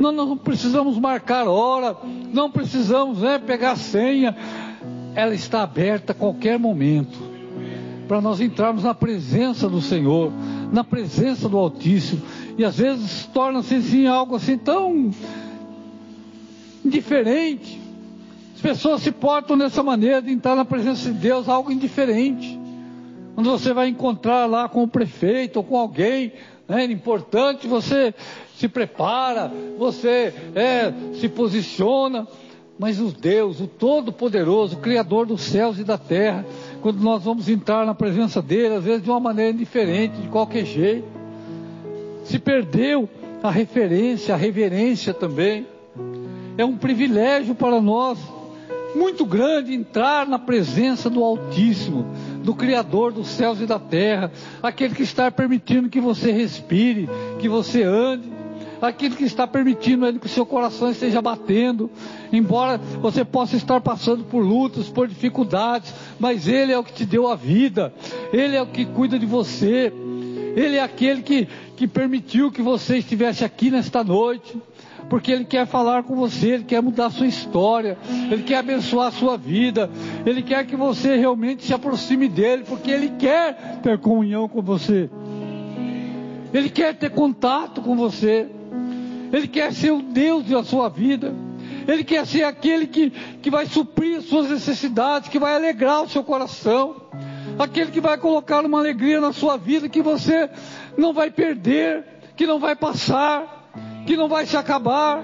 Nós 0.00 0.14
não 0.14 0.36
precisamos 0.36 0.98
marcar 0.98 1.46
hora, 1.46 1.96
não 2.32 2.50
precisamos 2.50 3.20
né, 3.20 3.38
pegar 3.38 3.76
senha. 3.76 4.36
Ela 5.14 5.34
está 5.34 5.62
aberta 5.62 6.12
a 6.12 6.14
qualquer 6.14 6.58
momento 6.58 7.34
para 8.08 8.20
nós 8.20 8.40
entrarmos 8.40 8.84
na 8.84 8.94
presença 8.94 9.68
do 9.68 9.80
Senhor, 9.80 10.32
na 10.72 10.84
presença 10.84 11.48
do 11.48 11.56
Altíssimo. 11.56 12.22
E 12.58 12.64
às 12.64 12.76
vezes 12.76 13.26
torna-se 13.32 13.76
assim, 13.76 14.06
algo 14.06 14.36
assim 14.36 14.58
tão 14.58 15.10
indiferente. 16.84 17.80
As 18.54 18.60
pessoas 18.60 19.02
se 19.02 19.10
portam 19.10 19.56
dessa 19.56 19.82
maneira 19.82 20.20
de 20.20 20.30
entrar 20.30 20.54
na 20.54 20.64
presença 20.64 21.10
de 21.10 21.18
Deus, 21.18 21.48
algo 21.48 21.72
indiferente. 21.72 22.60
Quando 23.34 23.50
você 23.50 23.72
vai 23.72 23.88
encontrar 23.88 24.46
lá 24.46 24.68
com 24.68 24.84
o 24.84 24.88
prefeito 24.88 25.56
ou 25.56 25.64
com 25.64 25.76
alguém 25.76 26.32
né, 26.68 26.84
importante, 26.84 27.66
você 27.66 28.14
se 28.56 28.68
prepara, 28.68 29.50
você 29.78 30.32
é, 30.54 30.92
se 31.14 31.28
posiciona. 31.28 32.26
Mas 32.76 33.00
o 33.00 33.12
Deus, 33.12 33.60
o 33.60 33.68
Todo-Poderoso, 33.68 34.76
o 34.76 34.80
Criador 34.80 35.26
dos 35.26 35.42
céus 35.42 35.78
e 35.78 35.84
da 35.84 35.96
terra, 35.96 36.44
quando 36.82 37.00
nós 37.00 37.22
vamos 37.22 37.48
entrar 37.48 37.86
na 37.86 37.94
presença 37.94 38.42
dele, 38.42 38.74
às 38.74 38.84
vezes 38.84 39.02
de 39.02 39.08
uma 39.10 39.20
maneira 39.20 39.52
indiferente, 39.52 40.20
de 40.20 40.28
qualquer 40.28 40.64
jeito, 40.64 41.06
se 42.24 42.36
perdeu 42.36 43.08
a 43.42 43.50
referência, 43.50 44.34
a 44.34 44.36
reverência 44.36 45.14
também. 45.14 45.66
É 46.58 46.64
um 46.64 46.76
privilégio 46.76 47.54
para 47.54 47.80
nós, 47.80 48.18
muito 48.94 49.24
grande, 49.24 49.72
entrar 49.72 50.26
na 50.26 50.38
presença 50.38 51.08
do 51.08 51.22
Altíssimo, 51.22 52.06
do 52.44 52.54
Criador 52.54 53.10
dos 53.10 53.28
céus 53.28 53.60
e 53.60 53.66
da 53.66 53.78
terra, 53.78 54.30
aquele 54.62 54.94
que 54.94 55.02
está 55.02 55.30
permitindo 55.30 55.88
que 55.88 56.00
você 56.00 56.30
respire, 56.30 57.08
que 57.40 57.48
você 57.48 57.82
ande, 57.82 58.30
aquele 58.82 59.16
que 59.16 59.24
está 59.24 59.46
permitindo 59.46 60.20
que 60.20 60.26
o 60.26 60.28
seu 60.28 60.44
coração 60.44 60.90
esteja 60.90 61.22
batendo, 61.22 61.90
embora 62.30 62.76
você 62.76 63.24
possa 63.24 63.56
estar 63.56 63.80
passando 63.80 64.24
por 64.24 64.44
lutas, 64.44 64.90
por 64.90 65.08
dificuldades, 65.08 65.92
mas 66.18 66.46
Ele 66.46 66.70
é 66.70 66.78
o 66.78 66.84
que 66.84 66.92
te 66.92 67.06
deu 67.06 67.28
a 67.28 67.34
vida, 67.34 67.92
Ele 68.30 68.54
é 68.54 68.60
o 68.60 68.66
que 68.66 68.84
cuida 68.84 69.18
de 69.18 69.24
você, 69.24 69.90
Ele 70.54 70.76
é 70.76 70.82
aquele 70.82 71.22
que, 71.22 71.48
que 71.76 71.88
permitiu 71.88 72.52
que 72.52 72.60
você 72.60 72.98
estivesse 72.98 73.42
aqui 73.42 73.70
nesta 73.70 74.04
noite 74.04 74.54
porque 75.08 75.32
Ele 75.32 75.44
quer 75.44 75.66
falar 75.66 76.02
com 76.04 76.14
você, 76.14 76.50
Ele 76.50 76.64
quer 76.64 76.82
mudar 76.82 77.06
a 77.06 77.10
sua 77.10 77.26
história, 77.26 77.98
Ele 78.30 78.42
quer 78.42 78.58
abençoar 78.58 79.08
a 79.08 79.12
sua 79.12 79.36
vida, 79.36 79.90
Ele 80.24 80.42
quer 80.42 80.66
que 80.66 80.76
você 80.76 81.16
realmente 81.16 81.64
se 81.64 81.74
aproxime 81.74 82.28
dEle, 82.28 82.64
porque 82.64 82.90
Ele 82.90 83.10
quer 83.10 83.80
ter 83.82 83.98
comunhão 83.98 84.48
com 84.48 84.62
você, 84.62 85.10
Ele 86.52 86.70
quer 86.70 86.94
ter 86.94 87.10
contato 87.10 87.80
com 87.80 87.96
você, 87.96 88.48
Ele 89.32 89.48
quer 89.48 89.72
ser 89.72 89.92
o 89.92 90.02
Deus 90.02 90.44
da 90.44 90.62
sua 90.62 90.88
vida, 90.88 91.34
Ele 91.86 92.04
quer 92.04 92.26
ser 92.26 92.44
aquele 92.44 92.86
que, 92.86 93.10
que 93.42 93.50
vai 93.50 93.66
suprir 93.66 94.18
as 94.18 94.24
suas 94.24 94.50
necessidades, 94.50 95.28
que 95.28 95.38
vai 95.38 95.54
alegrar 95.54 96.02
o 96.02 96.08
seu 96.08 96.24
coração, 96.24 96.96
aquele 97.58 97.90
que 97.90 98.00
vai 98.00 98.18
colocar 98.18 98.64
uma 98.64 98.78
alegria 98.78 99.20
na 99.20 99.32
sua 99.32 99.56
vida 99.56 99.88
que 99.88 100.02
você 100.02 100.48
não 100.96 101.12
vai 101.12 101.30
perder, 101.30 102.04
que 102.36 102.46
não 102.46 102.58
vai 102.58 102.74
passar 102.74 103.63
que 104.06 104.16
não 104.16 104.28
vai 104.28 104.46
se 104.46 104.56
acabar. 104.56 105.22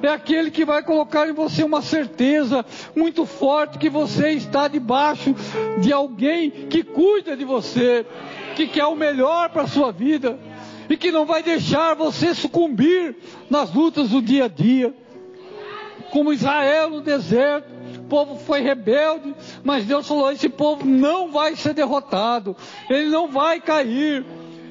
É 0.00 0.08
aquele 0.08 0.50
que 0.50 0.64
vai 0.64 0.82
colocar 0.82 1.28
em 1.28 1.32
você 1.32 1.64
uma 1.64 1.82
certeza 1.82 2.64
muito 2.94 3.26
forte 3.26 3.78
que 3.78 3.90
você 3.90 4.30
está 4.30 4.68
debaixo 4.68 5.34
de 5.80 5.92
alguém 5.92 6.50
que 6.50 6.84
cuida 6.84 7.36
de 7.36 7.44
você, 7.44 8.06
que 8.54 8.68
quer 8.68 8.86
o 8.86 8.94
melhor 8.94 9.50
para 9.50 9.62
a 9.62 9.66
sua 9.66 9.90
vida 9.90 10.38
e 10.88 10.96
que 10.96 11.10
não 11.10 11.26
vai 11.26 11.42
deixar 11.42 11.94
você 11.94 12.34
sucumbir 12.34 13.16
nas 13.50 13.72
lutas 13.74 14.10
do 14.10 14.22
dia 14.22 14.44
a 14.44 14.48
dia. 14.48 14.94
Como 16.10 16.32
Israel 16.32 16.90
no 16.90 17.00
deserto, 17.00 17.68
o 17.98 18.04
povo 18.04 18.38
foi 18.38 18.60
rebelde, 18.60 19.34
mas 19.62 19.84
Deus 19.84 20.08
falou: 20.08 20.32
esse 20.32 20.48
povo 20.48 20.86
não 20.86 21.30
vai 21.30 21.54
ser 21.54 21.74
derrotado, 21.74 22.56
ele 22.88 23.08
não 23.08 23.28
vai 23.28 23.60
cair, 23.60 24.24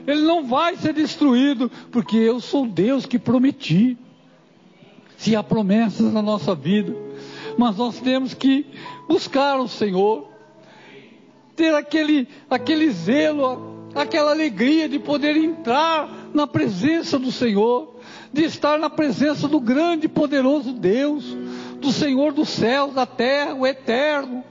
ele 0.07 0.21
não 0.21 0.45
vai 0.45 0.77
ser 0.77 0.93
destruído, 0.93 1.69
porque 1.91 2.15
eu 2.15 2.39
sou 2.39 2.65
Deus 2.65 3.05
que 3.05 3.19
prometi. 3.19 3.97
Se 5.17 5.35
há 5.35 5.43
promessas 5.43 6.13
na 6.13 6.21
nossa 6.21 6.55
vida, 6.55 6.95
mas 7.57 7.75
nós 7.75 7.99
temos 7.99 8.33
que 8.33 8.65
buscar 9.07 9.59
o 9.59 9.67
Senhor, 9.67 10.29
ter 11.55 11.73
aquele, 11.73 12.27
aquele 12.49 12.89
zelo, 12.91 13.89
aquela 13.95 14.31
alegria 14.31 14.87
de 14.87 14.99
poder 14.99 15.35
entrar 15.35 16.29
na 16.33 16.45
presença 16.45 17.17
do 17.17 17.31
Senhor, 17.31 17.95
de 18.31 18.43
estar 18.43 18.77
na 18.77 18.89
presença 18.89 19.47
do 19.47 19.59
grande 19.59 20.05
e 20.05 20.09
poderoso 20.09 20.71
Deus, 20.71 21.35
do 21.81 21.91
Senhor 21.91 22.31
dos 22.31 22.49
céus, 22.49 22.93
da 22.93 23.07
terra, 23.07 23.55
o 23.55 23.65
eterno, 23.65 24.43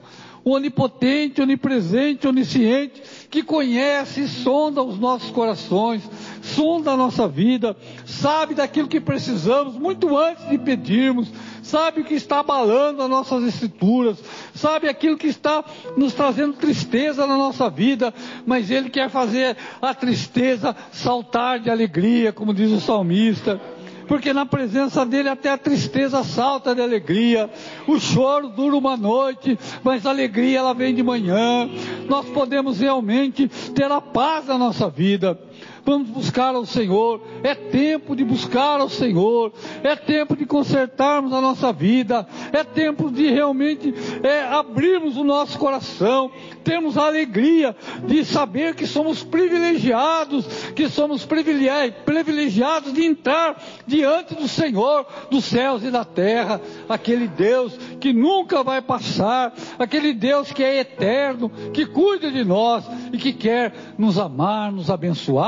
o 0.45 0.51
onipotente, 0.51 1.41
onipresente, 1.41 2.27
onisciente, 2.27 3.03
que 3.37 3.43
conhece 3.43 4.23
e 4.23 4.29
sonda 4.29 4.83
os 4.83 4.99
nossos 4.99 5.31
corações, 5.31 6.03
sonda 6.41 6.93
a 6.93 6.97
nossa 6.97 7.29
vida, 7.29 7.77
sabe 8.07 8.55
daquilo 8.55 8.89
que 8.89 8.99
precisamos 8.99 9.75
muito 9.75 10.17
antes 10.17 10.49
de 10.49 10.57
pedirmos, 10.57 11.29
sabe 11.63 12.01
o 12.01 12.05
que 12.05 12.15
está 12.15 12.41
abalando 12.41 13.03
as 13.03 13.11
nossas 13.11 13.45
estruturas, 13.45 14.17
sabe 14.55 14.89
aquilo 14.89 15.19
que 15.19 15.27
está 15.27 15.63
nos 15.99 16.15
trazendo 16.15 16.55
tristeza 16.55 17.27
na 17.27 17.37
nossa 17.37 17.69
vida, 17.69 18.15
mas 18.47 18.71
Ele 18.71 18.89
quer 18.89 19.11
fazer 19.11 19.55
a 19.83 19.93
tristeza 19.93 20.75
saltar 20.91 21.61
de 21.61 21.69
alegria, 21.69 22.33
como 22.33 22.55
diz 22.55 22.73
o 22.73 22.81
salmista 22.81 23.61
porque 24.07 24.33
na 24.33 24.47
presença 24.47 25.05
dele 25.05 25.29
até 25.29 25.51
a 25.51 25.59
tristeza 25.59 26.23
salta 26.25 26.75
de 26.75 26.81
alegria, 26.81 27.51
o 27.87 27.99
choro 27.99 28.49
dura 28.49 28.77
uma 28.77 28.97
noite, 28.97 29.59
mas 29.83 30.07
a 30.07 30.11
alegria 30.11 30.59
ela 30.59 30.75
vem 30.75 30.95
de 30.95 31.03
manhã. 31.03 31.69
Nós 32.09 32.27
podemos 32.27 32.81
realmente 32.81 33.49
ter 33.75 33.91
a 33.91 34.01
paz 34.01 34.47
na 34.47 34.59
nossa 34.59 34.89
vida. 34.89 35.39
Vamos 35.85 36.09
buscar 36.11 36.55
ao 36.55 36.67
Senhor. 36.67 37.23
É 37.45 37.55
tempo 37.55 38.17
de 38.17 38.25
buscar 38.25 38.81
ao 38.81 38.89
Senhor. 38.89 39.53
É 39.85 39.95
tempo 39.95 40.37
de 40.37 40.45
consertarmos 40.45 41.33
a 41.33 41.41
nossa 41.41 41.73
vida. 41.73 42.27
É 42.53 42.65
tempo 42.65 43.09
de 43.11 43.31
realmente 43.31 43.95
é, 44.23 44.43
abrirmos 44.43 45.17
o 45.17 45.23
nosso 45.23 45.57
coração. 45.59 46.31
Temos 46.65 46.99
a 46.99 47.07
alegria 47.07 47.77
de 48.05 48.25
saber 48.25 48.75
que 48.75 48.87
somos 48.87 49.23
privilegiados, 49.23 50.45
que 50.75 50.89
somos 50.89 51.25
privilegiados 51.25 52.93
de 52.93 53.05
entrar 53.05 53.63
diante 53.87 54.35
do 54.35 54.49
Senhor 54.49 55.07
dos 55.31 55.45
céus 55.45 55.85
e 55.85 55.91
da 55.93 56.05
terra. 56.05 56.61
Aquele 56.89 57.29
Deus 57.29 57.79
que 58.01 58.13
nunca 58.13 58.65
vai 58.65 58.83
passar, 58.83 59.55
aquele 59.79 60.13
Deus 60.13 60.51
que 60.51 60.65
é 60.65 60.81
eterno, 60.81 61.49
que 61.73 61.87
cuida 61.87 62.29
de 62.29 62.45
nós 62.45 62.85
e 63.13 63.19
que 63.19 63.33
quer 63.33 63.73
nos 63.97 64.19
amar, 64.19 64.73
nos 64.73 64.91
abençoar, 64.91 65.46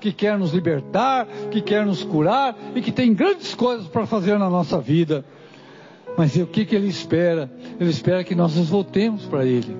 que 0.00 0.12
quer 0.12 0.38
nos 0.38 0.52
libertar, 0.52 1.26
que 1.50 1.60
quer 1.60 1.84
nos 1.84 2.02
curar 2.02 2.56
e 2.74 2.80
que 2.80 2.92
tem 2.92 3.14
grandes 3.14 3.54
coisas 3.54 3.86
para 3.86 4.06
fazer 4.06 4.38
na 4.38 4.48
nossa 4.48 4.80
vida. 4.80 5.24
Mas 6.16 6.34
o 6.36 6.46
que, 6.46 6.64
que 6.64 6.74
Ele 6.74 6.88
espera? 6.88 7.50
Ele 7.78 7.90
espera 7.90 8.24
que 8.24 8.34
nós 8.34 8.56
nos 8.56 8.68
voltemos 8.68 9.24
para 9.26 9.44
Ele. 9.44 9.76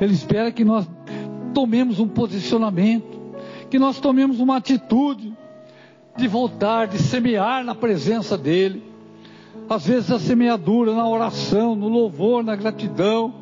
Ele 0.00 0.12
espera 0.12 0.50
que 0.50 0.64
nós 0.64 0.88
tomemos 1.54 2.00
um 2.00 2.08
posicionamento, 2.08 3.20
que 3.70 3.78
nós 3.78 4.00
tomemos 4.00 4.40
uma 4.40 4.56
atitude 4.56 5.32
de 6.16 6.28
voltar, 6.28 6.86
de 6.86 6.98
semear 6.98 7.64
na 7.64 7.74
presença 7.74 8.36
dEle. 8.36 8.82
Às 9.68 9.86
vezes 9.86 10.10
a 10.10 10.18
semeadura 10.18 10.94
na 10.94 11.08
oração, 11.08 11.74
no 11.74 11.88
louvor, 11.88 12.42
na 12.42 12.56
gratidão. 12.56 13.32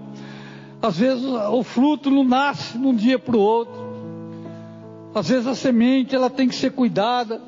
Às 0.81 0.99
vezes 0.99 1.25
o 1.25 1.63
fruto 1.63 2.11
não 2.11 2.25
nasce 2.25 2.79
de 2.79 2.87
um 2.87 2.95
dia 2.95 3.19
para 3.19 3.37
o 3.37 3.41
outro. 3.41 3.82
Às 5.15 5.29
vezes 5.29 5.47
a 5.47 5.55
semente 5.55 6.15
ela 6.15 6.31
tem 6.31 6.49
que 6.49 6.55
ser 6.55 6.73
cuidada, 6.73 7.41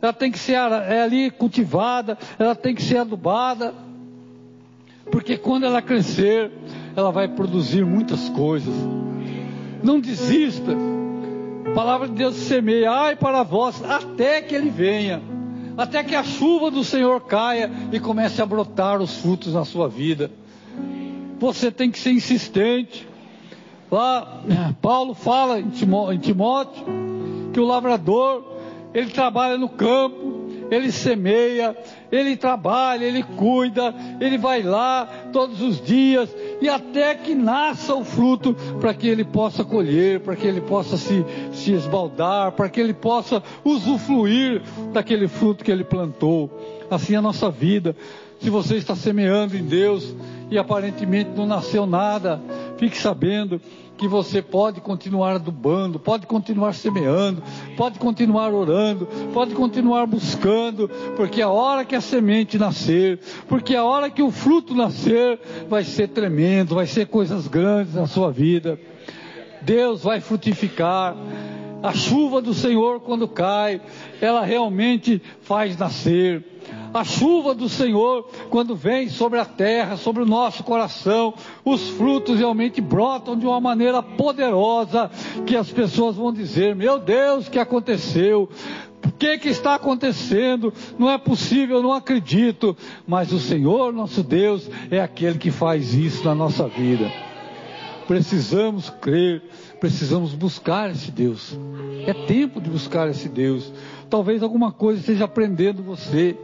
ela 0.00 0.12
tem 0.12 0.32
que 0.32 0.38
ser 0.38 0.54
é 0.54 1.02
ali 1.02 1.30
cultivada, 1.30 2.18
ela 2.36 2.56
tem 2.56 2.74
que 2.74 2.82
ser 2.82 2.98
adubada, 2.98 3.72
porque 5.10 5.36
quando 5.36 5.64
ela 5.64 5.80
crescer, 5.80 6.50
ela 6.96 7.12
vai 7.12 7.28
produzir 7.28 7.84
muitas 7.84 8.28
coisas. 8.30 8.74
Não 9.82 10.00
desista. 10.00 10.72
A 11.66 11.74
palavra 11.74 12.08
de 12.08 12.14
Deus 12.14 12.34
semeia 12.34 13.16
para 13.16 13.44
vós 13.44 13.82
até 13.84 14.42
que 14.42 14.54
ele 14.54 14.70
venha, 14.70 15.22
até 15.76 16.02
que 16.02 16.16
a 16.16 16.24
chuva 16.24 16.70
do 16.70 16.82
Senhor 16.82 17.20
caia 17.20 17.70
e 17.92 18.00
comece 18.00 18.42
a 18.42 18.46
brotar 18.46 19.00
os 19.00 19.18
frutos 19.18 19.54
na 19.54 19.64
sua 19.64 19.88
vida. 19.88 20.30
Você 21.38 21.70
tem 21.70 21.90
que 21.90 21.98
ser 21.98 22.10
insistente. 22.10 23.06
Lá, 23.90 24.42
Paulo 24.80 25.14
fala 25.14 25.60
em 25.60 25.68
Timóteo 26.18 27.11
que 27.52 27.60
o 27.60 27.64
lavrador, 27.64 28.42
ele 28.94 29.10
trabalha 29.10 29.56
no 29.56 29.68
campo, 29.68 30.42
ele 30.70 30.90
semeia, 30.90 31.76
ele 32.10 32.34
trabalha, 32.34 33.04
ele 33.04 33.22
cuida, 33.22 33.94
ele 34.18 34.38
vai 34.38 34.62
lá 34.62 35.06
todos 35.30 35.60
os 35.60 35.80
dias 35.80 36.34
e 36.62 36.68
até 36.68 37.14
que 37.14 37.34
nasça 37.34 37.94
o 37.94 38.02
fruto 38.02 38.54
para 38.80 38.94
que 38.94 39.06
ele 39.06 39.22
possa 39.22 39.64
colher, 39.64 40.20
para 40.20 40.34
que 40.34 40.46
ele 40.46 40.62
possa 40.62 40.96
se, 40.96 41.24
se 41.52 41.72
esbaldar, 41.72 42.52
para 42.52 42.70
que 42.70 42.80
ele 42.80 42.94
possa 42.94 43.42
usufruir 43.62 44.62
daquele 44.92 45.28
fruto 45.28 45.62
que 45.62 45.70
ele 45.70 45.84
plantou. 45.84 46.50
Assim 46.90 47.14
é 47.14 47.16
a 47.16 47.22
nossa 47.22 47.50
vida. 47.50 47.94
Se 48.40 48.50
você 48.50 48.76
está 48.76 48.96
semeando 48.96 49.56
em 49.56 49.62
Deus 49.62 50.16
e 50.50 50.58
aparentemente 50.58 51.30
não 51.36 51.46
nasceu 51.46 51.86
nada, 51.86 52.40
fique 52.82 52.98
sabendo 52.98 53.60
que 53.96 54.08
você 54.08 54.42
pode 54.42 54.80
continuar 54.80 55.36
adubando, 55.36 56.00
pode 56.00 56.26
continuar 56.26 56.74
semeando, 56.74 57.40
pode 57.76 57.96
continuar 57.96 58.52
orando, 58.52 59.06
pode 59.32 59.54
continuar 59.54 60.04
buscando, 60.04 60.90
porque 61.16 61.40
a 61.40 61.48
hora 61.48 61.84
que 61.84 61.94
a 61.94 62.00
semente 62.00 62.58
nascer, 62.58 63.20
porque 63.46 63.76
a 63.76 63.84
hora 63.84 64.10
que 64.10 64.20
o 64.20 64.32
fruto 64.32 64.74
nascer, 64.74 65.38
vai 65.68 65.84
ser 65.84 66.08
tremendo, 66.08 66.74
vai 66.74 66.86
ser 66.86 67.06
coisas 67.06 67.46
grandes 67.46 67.94
na 67.94 68.08
sua 68.08 68.32
vida. 68.32 68.80
Deus 69.60 70.02
vai 70.02 70.20
frutificar. 70.20 71.16
A 71.84 71.92
chuva 71.92 72.42
do 72.42 72.54
Senhor, 72.54 73.00
quando 73.00 73.28
cai, 73.28 73.80
ela 74.20 74.44
realmente 74.44 75.22
faz 75.42 75.76
nascer. 75.76 76.51
A 76.94 77.04
chuva 77.04 77.54
do 77.54 77.68
Senhor, 77.68 78.28
quando 78.50 78.76
vem 78.76 79.08
sobre 79.08 79.38
a 79.38 79.44
terra, 79.44 79.96
sobre 79.96 80.22
o 80.22 80.26
nosso 80.26 80.62
coração, 80.62 81.32
os 81.64 81.88
frutos 81.90 82.38
realmente 82.38 82.80
brotam 82.80 83.36
de 83.36 83.46
uma 83.46 83.60
maneira 83.60 84.02
poderosa, 84.02 85.10
que 85.46 85.56
as 85.56 85.70
pessoas 85.70 86.16
vão 86.16 86.32
dizer: 86.32 86.76
Meu 86.76 86.98
Deus, 86.98 87.46
o 87.46 87.50
que 87.50 87.58
aconteceu? 87.58 88.48
O 89.04 89.10
que, 89.10 89.38
que 89.38 89.48
está 89.48 89.74
acontecendo? 89.74 90.72
Não 90.98 91.10
é 91.10 91.18
possível, 91.18 91.82
não 91.82 91.92
acredito. 91.92 92.76
Mas 93.06 93.32
o 93.32 93.40
Senhor, 93.40 93.92
nosso 93.92 94.22
Deus, 94.22 94.68
é 94.90 95.00
aquele 95.00 95.38
que 95.38 95.50
faz 95.50 95.94
isso 95.94 96.24
na 96.24 96.34
nossa 96.34 96.68
vida. 96.68 97.10
Precisamos 98.06 98.90
crer, 98.90 99.42
precisamos 99.80 100.34
buscar 100.34 100.90
esse 100.90 101.10
Deus. 101.10 101.56
É 102.06 102.12
tempo 102.12 102.60
de 102.60 102.68
buscar 102.68 103.08
esse 103.08 103.28
Deus. 103.28 103.72
Talvez 104.10 104.42
alguma 104.42 104.70
coisa 104.70 105.00
esteja 105.00 105.26
prendendo 105.26 105.82
você 105.82 106.36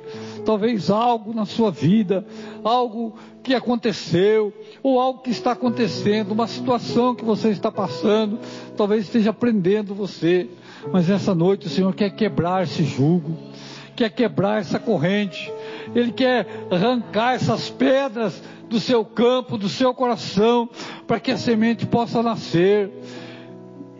talvez 0.49 0.89
algo 0.89 1.35
na 1.35 1.45
sua 1.45 1.71
vida, 1.71 2.25
algo 2.65 3.15
que 3.43 3.53
aconteceu, 3.55 4.51
ou 4.83 4.99
algo 4.99 5.21
que 5.21 5.29
está 5.29 5.53
acontecendo, 5.53 6.33
uma 6.33 6.47
situação 6.47 7.15
que 7.15 7.23
você 7.23 7.51
está 7.51 7.71
passando, 7.71 8.39
talvez 8.75 9.05
esteja 9.05 9.31
prendendo 9.31 9.95
você. 9.95 10.49
Mas 10.91 11.11
essa 11.11 11.35
noite 11.35 11.67
o 11.67 11.69
Senhor 11.69 11.95
quer 11.95 12.09
quebrar 12.17 12.63
esse 12.63 12.83
jugo, 12.83 13.37
quer 13.95 14.09
quebrar 14.09 14.63
essa 14.63 14.79
corrente, 14.79 15.53
Ele 15.95 16.13
quer 16.13 16.47
arrancar 16.71 17.35
essas 17.35 17.69
pedras 17.69 18.43
do 18.71 18.81
seu 18.81 19.05
campo, 19.05 19.59
do 19.59 19.69
seu 19.69 19.93
coração, 19.93 20.67
para 21.07 21.21
que 21.21 21.31
a 21.31 21.37
semente 21.37 21.85
possa 21.85 22.23
nascer. 22.23 22.91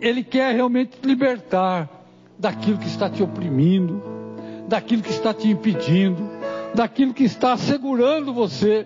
Ele 0.01 0.23
quer 0.23 0.55
realmente 0.55 0.97
libertar 1.03 1.87
daquilo 2.39 2.79
que 2.79 2.87
está 2.87 3.07
te 3.07 3.21
oprimindo, 3.21 4.01
daquilo 4.67 5.03
que 5.03 5.11
está 5.11 5.31
te 5.31 5.47
impedindo 5.47 6.28
daquilo 6.73 7.13
que 7.13 7.23
está 7.23 7.57
segurando 7.57 8.33
você, 8.33 8.85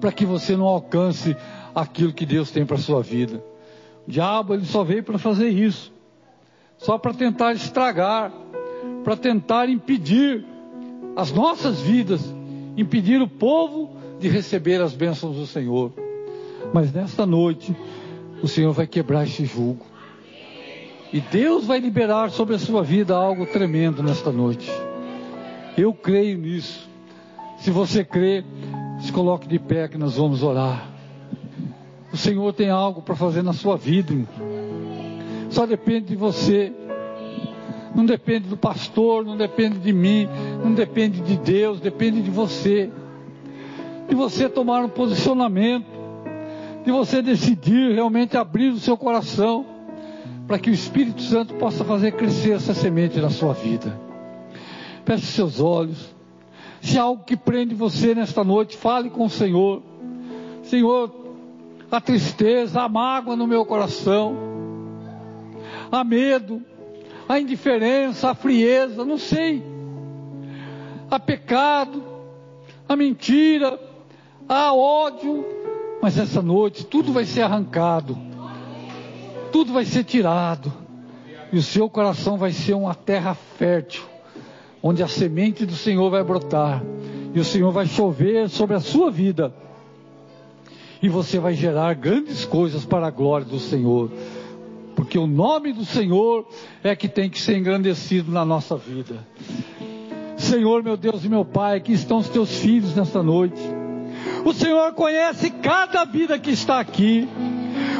para 0.00 0.12
que 0.12 0.26
você 0.26 0.56
não 0.56 0.66
alcance 0.66 1.36
aquilo 1.74 2.12
que 2.12 2.26
Deus 2.26 2.50
tem 2.50 2.64
para 2.64 2.76
a 2.76 2.80
sua 2.80 3.02
vida. 3.02 3.42
O 4.06 4.10
diabo 4.10 4.54
ele 4.54 4.66
só 4.66 4.84
veio 4.84 5.02
para 5.02 5.18
fazer 5.18 5.48
isso, 5.48 5.92
só 6.76 6.98
para 6.98 7.14
tentar 7.14 7.52
estragar, 7.52 8.32
para 9.02 9.16
tentar 9.16 9.68
impedir 9.68 10.44
as 11.16 11.32
nossas 11.32 11.80
vidas, 11.80 12.22
impedir 12.76 13.22
o 13.22 13.28
povo 13.28 13.96
de 14.20 14.28
receber 14.28 14.80
as 14.80 14.94
bênçãos 14.94 15.36
do 15.36 15.46
Senhor. 15.46 15.92
Mas 16.72 16.92
nesta 16.92 17.24
noite, 17.24 17.74
o 18.42 18.48
Senhor 18.48 18.72
vai 18.72 18.86
quebrar 18.86 19.24
esse 19.24 19.44
jugo. 19.44 19.86
E 21.12 21.20
Deus 21.20 21.64
vai 21.64 21.78
liberar 21.78 22.30
sobre 22.30 22.56
a 22.56 22.58
sua 22.58 22.82
vida 22.82 23.14
algo 23.14 23.46
tremendo 23.46 24.02
nesta 24.02 24.32
noite. 24.32 24.68
Eu 25.76 25.92
creio 25.92 26.38
nisso. 26.38 26.88
Se 27.58 27.70
você 27.70 28.04
crê, 28.04 28.44
se 29.00 29.12
coloque 29.12 29.48
de 29.48 29.58
pé 29.58 29.88
que 29.88 29.98
nós 29.98 30.16
vamos 30.16 30.42
orar. 30.42 30.88
O 32.12 32.16
Senhor 32.16 32.52
tem 32.52 32.70
algo 32.70 33.02
para 33.02 33.16
fazer 33.16 33.42
na 33.42 33.52
sua 33.52 33.76
vida. 33.76 34.14
Só 35.50 35.66
depende 35.66 36.06
de 36.06 36.16
você. 36.16 36.72
Não 37.94 38.06
depende 38.06 38.48
do 38.48 38.56
pastor, 38.56 39.24
não 39.24 39.36
depende 39.36 39.78
de 39.78 39.92
mim, 39.92 40.28
não 40.62 40.74
depende 40.74 41.20
de 41.20 41.36
Deus, 41.36 41.80
depende 41.80 42.22
de 42.22 42.30
você. 42.30 42.90
De 44.08 44.14
você 44.14 44.48
tomar 44.48 44.84
um 44.84 44.88
posicionamento, 44.88 45.86
de 46.84 46.92
você 46.92 47.22
decidir 47.22 47.94
realmente 47.94 48.36
abrir 48.36 48.70
o 48.70 48.78
seu 48.78 48.96
coração, 48.96 49.64
para 50.46 50.58
que 50.58 50.70
o 50.70 50.74
Espírito 50.74 51.22
Santo 51.22 51.54
possa 51.54 51.84
fazer 51.84 52.12
crescer 52.12 52.52
essa 52.52 52.74
semente 52.74 53.20
na 53.20 53.30
sua 53.30 53.54
vida. 53.54 54.03
Feche 55.04 55.26
seus 55.26 55.60
olhos. 55.60 56.14
Se 56.80 56.98
há 56.98 57.02
algo 57.02 57.24
que 57.24 57.36
prende 57.36 57.74
você 57.74 58.14
nesta 58.14 58.44
noite, 58.44 58.76
fale 58.76 59.10
com 59.10 59.24
o 59.24 59.30
Senhor. 59.30 59.82
Senhor, 60.62 61.24
a 61.90 62.00
tristeza, 62.00 62.82
a 62.82 62.88
mágoa 62.88 63.36
no 63.36 63.46
meu 63.46 63.64
coração, 63.64 64.36
a 65.90 66.02
medo, 66.02 66.62
a 67.28 67.38
indiferença, 67.38 68.30
a 68.30 68.34
frieza, 68.34 69.04
não 69.04 69.18
sei, 69.18 69.62
a 71.10 71.18
pecado, 71.18 72.02
a 72.88 72.96
mentira, 72.96 73.78
há 74.48 74.74
ódio, 74.74 75.44
mas 76.02 76.18
essa 76.18 76.42
noite 76.42 76.84
tudo 76.84 77.12
vai 77.12 77.24
ser 77.24 77.42
arrancado, 77.42 78.18
tudo 79.52 79.72
vai 79.72 79.84
ser 79.84 80.04
tirado, 80.04 80.72
e 81.52 81.56
o 81.56 81.62
seu 81.62 81.88
coração 81.88 82.36
vai 82.36 82.52
ser 82.52 82.74
uma 82.74 82.94
terra 82.94 83.34
fértil, 83.34 84.02
onde 84.86 85.02
a 85.02 85.08
semente 85.08 85.64
do 85.64 85.74
Senhor 85.74 86.10
vai 86.10 86.22
brotar, 86.22 86.84
e 87.32 87.40
o 87.40 87.44
Senhor 87.44 87.72
vai 87.72 87.86
chover 87.86 88.50
sobre 88.50 88.76
a 88.76 88.80
sua 88.80 89.10
vida, 89.10 89.50
e 91.00 91.08
você 91.08 91.38
vai 91.38 91.54
gerar 91.54 91.94
grandes 91.94 92.44
coisas 92.44 92.84
para 92.84 93.06
a 93.06 93.10
glória 93.10 93.46
do 93.46 93.58
Senhor, 93.58 94.12
porque 94.94 95.18
o 95.18 95.26
nome 95.26 95.72
do 95.72 95.86
Senhor 95.86 96.46
é 96.82 96.94
que 96.94 97.08
tem 97.08 97.30
que 97.30 97.40
ser 97.40 97.56
engrandecido 97.56 98.30
na 98.30 98.44
nossa 98.44 98.76
vida. 98.76 99.26
Senhor, 100.36 100.82
meu 100.82 100.98
Deus 100.98 101.24
e 101.24 101.30
meu 101.30 101.46
Pai, 101.46 101.78
aqui 101.78 101.94
estão 101.94 102.18
os 102.18 102.28
teus 102.28 102.58
filhos 102.58 102.94
nesta 102.94 103.22
noite. 103.22 103.60
O 104.44 104.52
Senhor 104.52 104.92
conhece 104.92 105.48
cada 105.48 106.04
vida 106.04 106.38
que 106.38 106.50
está 106.50 106.78
aqui. 106.78 107.26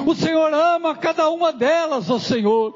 O 0.06 0.14
Senhor 0.14 0.52
ama 0.52 0.94
cada 0.94 1.30
uma 1.30 1.50
delas, 1.50 2.10
ó 2.10 2.18
Senhor. 2.18 2.74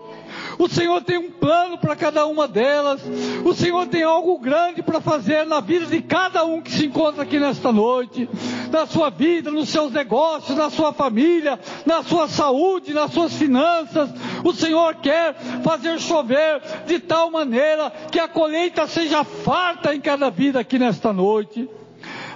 O 0.58 0.68
Senhor 0.68 1.00
tem 1.02 1.16
um 1.16 1.30
plano 1.30 1.78
para 1.78 1.94
cada 1.94 2.26
uma 2.26 2.48
delas. 2.48 3.00
O 3.44 3.54
Senhor 3.54 3.86
tem 3.86 4.02
algo 4.02 4.38
grande 4.38 4.82
para 4.82 5.00
fazer 5.00 5.46
na 5.46 5.60
vida 5.60 5.86
de 5.86 6.02
cada 6.02 6.44
um 6.44 6.60
que 6.60 6.72
se 6.72 6.86
encontra 6.86 7.22
aqui 7.22 7.38
nesta 7.38 7.72
noite. 7.72 8.28
Na 8.70 8.84
sua 8.84 9.08
vida, 9.08 9.50
nos 9.50 9.68
seus 9.68 9.92
negócios, 9.92 10.56
na 10.56 10.68
sua 10.68 10.92
família, 10.92 11.58
na 11.86 12.02
sua 12.02 12.26
saúde, 12.26 12.92
nas 12.92 13.12
suas 13.12 13.32
finanças. 13.34 14.10
O 14.44 14.52
Senhor 14.52 14.96
quer 14.96 15.34
fazer 15.62 16.00
chover 16.00 16.60
de 16.86 16.98
tal 16.98 17.30
maneira 17.30 17.90
que 18.10 18.18
a 18.18 18.26
colheita 18.26 18.86
seja 18.86 19.22
farta 19.22 19.94
em 19.94 20.00
cada 20.00 20.28
vida 20.28 20.58
aqui 20.58 20.78
nesta 20.78 21.12
noite. 21.12 21.68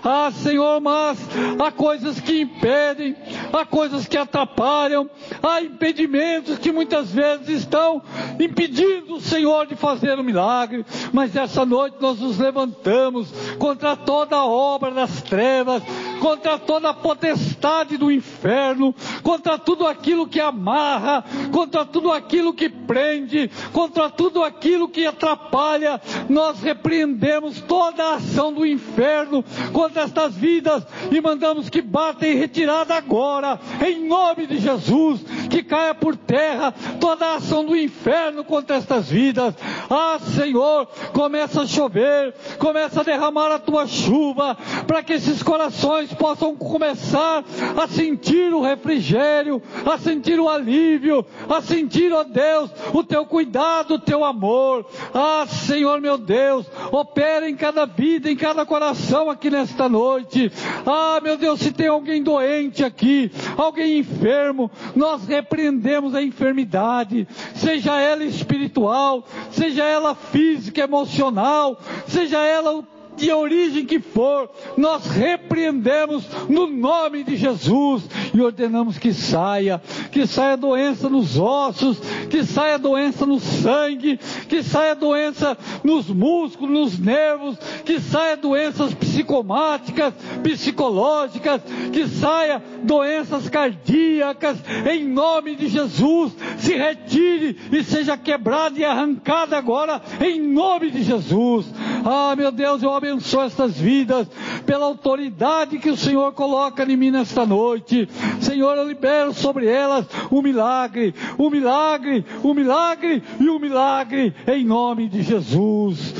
Ah, 0.04 0.32
Senhor, 0.32 0.80
mas 0.80 1.18
há 1.64 1.70
coisas 1.70 2.20
que 2.20 2.40
impedem, 2.40 3.14
há 3.52 3.64
coisas 3.64 4.06
que 4.06 4.16
atrapalham, 4.16 5.08
há 5.40 5.62
impedimentos 5.62 6.58
que 6.58 6.72
muitas 6.72 7.12
vezes 7.12 7.60
estão 7.60 8.02
impedindo 8.40 9.14
o 9.14 9.20
Senhor 9.20 9.66
de 9.66 9.76
fazer 9.76 10.18
o 10.18 10.24
milagre. 10.24 10.84
Mas 11.12 11.36
essa 11.36 11.64
noite 11.64 11.98
nós 12.00 12.18
nos 12.18 12.38
levantamos 12.38 13.30
contra 13.58 13.94
toda 13.94 14.34
a 14.36 14.44
obra 14.44 14.90
das 14.90 15.22
trevas, 15.22 15.82
contra 16.22 16.56
toda 16.56 16.90
a 16.90 16.94
potestade 16.94 17.96
do 17.96 18.08
inferno, 18.08 18.94
contra 19.24 19.58
tudo 19.58 19.88
aquilo 19.88 20.24
que 20.24 20.38
amarra, 20.38 21.24
contra 21.50 21.84
tudo 21.84 22.12
aquilo 22.12 22.54
que 22.54 22.68
prende, 22.68 23.50
contra 23.72 24.08
tudo 24.08 24.44
aquilo 24.44 24.88
que 24.88 25.04
atrapalha. 25.04 26.00
Nós 26.28 26.60
repreendemos 26.60 27.60
toda 27.62 28.04
a 28.04 28.14
ação 28.14 28.52
do 28.52 28.64
inferno 28.64 29.44
contra 29.72 30.02
estas 30.02 30.36
vidas 30.36 30.86
e 31.10 31.20
mandamos 31.20 31.68
que 31.68 31.82
bata 31.82 32.24
em 32.24 32.36
retirada 32.36 32.94
agora, 32.94 33.58
em 33.84 34.06
nome 34.06 34.46
de 34.46 34.58
Jesus, 34.58 35.20
que 35.52 35.62
caia 35.62 35.94
por 35.94 36.16
terra 36.16 36.72
toda 36.98 37.26
a 37.26 37.34
ação 37.34 37.62
do 37.62 37.76
inferno 37.76 38.42
contra 38.42 38.76
estas 38.76 39.10
vidas. 39.10 39.54
Ah, 39.90 40.18
Senhor, 40.18 40.86
começa 41.12 41.60
a 41.60 41.66
chover, 41.66 42.34
começa 42.58 43.02
a 43.02 43.04
derramar 43.04 43.52
a 43.52 43.58
tua 43.58 43.86
chuva, 43.86 44.56
para 44.86 45.02
que 45.02 45.12
esses 45.12 45.42
corações 45.42 46.10
possam 46.14 46.56
começar 46.56 47.44
a 47.76 47.86
sentir 47.86 48.54
o 48.54 48.62
refrigério, 48.62 49.62
a 49.84 49.98
sentir 49.98 50.40
o 50.40 50.48
alívio, 50.48 51.24
a 51.50 51.60
sentir, 51.60 52.10
ó 52.14 52.24
Deus, 52.24 52.70
o 52.94 53.04
teu 53.04 53.26
cuidado, 53.26 53.94
o 53.94 53.98
teu 53.98 54.24
amor. 54.24 54.86
Ah, 55.12 55.44
Senhor 55.46 56.00
meu 56.00 56.16
Deus, 56.16 56.66
opera 56.90 57.46
em 57.46 57.54
cada 57.54 57.84
vida, 57.84 58.30
em 58.30 58.36
cada 58.36 58.64
coração 58.64 59.28
aqui 59.28 59.50
nesta 59.50 59.86
noite. 59.86 60.50
Ah, 60.86 61.20
meu 61.22 61.36
Deus, 61.36 61.60
se 61.60 61.72
tem 61.72 61.88
alguém 61.88 62.22
doente 62.22 62.82
aqui, 62.82 63.30
alguém 63.58 63.98
enfermo, 63.98 64.70
nós 64.96 65.26
repreendemos 65.42 66.14
a 66.14 66.22
enfermidade, 66.22 67.26
seja 67.54 68.00
ela 68.00 68.24
espiritual, 68.24 69.26
seja 69.50 69.84
ela 69.84 70.14
física, 70.14 70.82
emocional, 70.82 71.78
seja 72.06 72.38
ela 72.38 72.84
de 73.22 73.30
origem 73.30 73.86
que 73.86 74.00
for, 74.00 74.50
nós 74.76 75.06
repreendemos 75.06 76.24
no 76.48 76.66
nome 76.66 77.22
de 77.22 77.36
Jesus 77.36 78.02
e 78.34 78.40
ordenamos 78.40 78.98
que 78.98 79.14
saia, 79.14 79.80
que 80.10 80.26
saia 80.26 80.56
doença 80.56 81.08
nos 81.08 81.38
ossos, 81.38 82.00
que 82.28 82.42
saia 82.42 82.80
doença 82.80 83.24
no 83.24 83.38
sangue, 83.38 84.18
que 84.48 84.60
saia 84.64 84.96
doença 84.96 85.56
nos 85.84 86.08
músculos, 86.08 86.72
nos 86.72 86.98
nervos, 86.98 87.56
que 87.84 88.00
saia 88.00 88.36
doenças 88.36 88.92
psicomáticas, 88.92 90.12
psicológicas, 90.42 91.62
que 91.92 92.08
saia 92.08 92.60
doenças 92.82 93.48
cardíacas, 93.48 94.58
em 94.90 95.04
nome 95.04 95.54
de 95.54 95.68
Jesus, 95.68 96.32
se 96.58 96.74
retire 96.74 97.56
e 97.70 97.84
seja 97.84 98.16
quebrada 98.16 98.76
e 98.80 98.84
arrancada 98.84 99.56
agora, 99.56 100.02
em 100.20 100.40
nome 100.40 100.90
de 100.90 101.04
Jesus. 101.04 101.66
Ah, 102.04 102.34
meu 102.36 102.50
Deus, 102.50 102.82
eu 102.82 102.92
abençoo 102.92 103.42
estas 103.42 103.78
vidas 103.78 104.26
pela 104.66 104.86
autoridade 104.86 105.78
que 105.78 105.90
o 105.90 105.96
Senhor 105.96 106.32
coloca 106.32 106.84
em 106.84 106.96
mim 106.96 107.10
nesta 107.10 107.46
noite. 107.46 108.08
Senhor, 108.40 108.76
eu 108.76 108.88
libero 108.88 109.32
sobre 109.32 109.66
elas 109.66 110.06
o 110.30 110.42
milagre, 110.42 111.14
o 111.38 111.48
milagre, 111.48 112.24
o 112.42 112.54
milagre 112.54 113.22
e 113.38 113.48
o 113.48 113.58
milagre 113.58 114.34
em 114.46 114.64
nome 114.64 115.08
de 115.08 115.22
Jesus. 115.22 116.14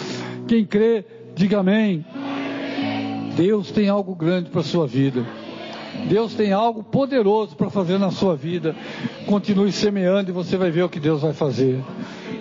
Quem 0.47 0.65
crê, 0.65 1.05
diga 1.35 1.61
amém. 1.61 2.05
Deus 3.37 3.71
tem 3.71 3.89
algo 3.89 4.15
grande 4.15 4.51
para 4.51 4.61
a 4.61 4.65
sua 4.65 4.87
vida. 4.87 5.27
Deus 6.09 6.35
tem 6.35 6.53
algo 6.53 6.83
poderoso 6.83 7.57
para 7.57 7.71
fazer 7.71 7.99
na 7.99 8.11
sua 8.11 8.37
vida. 8.37 8.75
Continue 9.27 9.73
semeando 9.73 10.31
e 10.31 10.33
você 10.33 10.57
vai 10.57 10.71
ver 10.71 10.83
o 10.83 10.89
que 10.89 11.01
Deus 11.01 11.23
vai 11.23 11.33
fazer. 11.33 11.81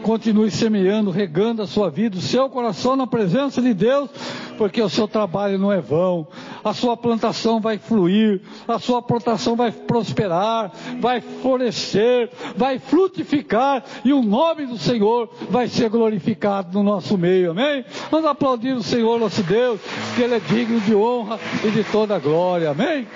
Continue 0.01 0.49
semeando, 0.49 1.11
regando 1.11 1.61
a 1.61 1.67
sua 1.67 1.89
vida, 1.89 2.17
o 2.17 2.21
seu 2.21 2.49
coração 2.49 2.95
na 2.95 3.05
presença 3.05 3.61
de 3.61 3.73
Deus, 3.73 4.09
porque 4.57 4.81
o 4.81 4.89
seu 4.89 5.07
trabalho 5.07 5.57
não 5.57 5.71
é 5.71 5.79
vão. 5.79 6.27
A 6.63 6.73
sua 6.73 6.97
plantação 6.97 7.59
vai 7.59 7.77
fluir, 7.77 8.41
a 8.67 8.79
sua 8.79 9.01
plantação 9.01 9.55
vai 9.55 9.71
prosperar, 9.71 10.71
vai 10.99 11.21
florescer, 11.21 12.29
vai 12.55 12.79
frutificar 12.79 13.83
e 14.03 14.11
o 14.11 14.21
nome 14.21 14.65
do 14.65 14.77
Senhor 14.77 15.29
vai 15.49 15.67
ser 15.67 15.89
glorificado 15.89 16.77
no 16.77 16.83
nosso 16.83 17.17
meio. 17.17 17.51
Amém? 17.51 17.85
Vamos 18.09 18.29
aplaudir 18.29 18.73
o 18.73 18.83
Senhor 18.83 19.19
nosso 19.19 19.43
Deus, 19.43 19.79
que 20.15 20.21
Ele 20.23 20.35
é 20.35 20.39
digno 20.39 20.79
de 20.81 20.95
honra 20.95 21.39
e 21.63 21.69
de 21.69 21.83
toda 21.85 22.19
glória. 22.19 22.71
Amém? 22.71 23.07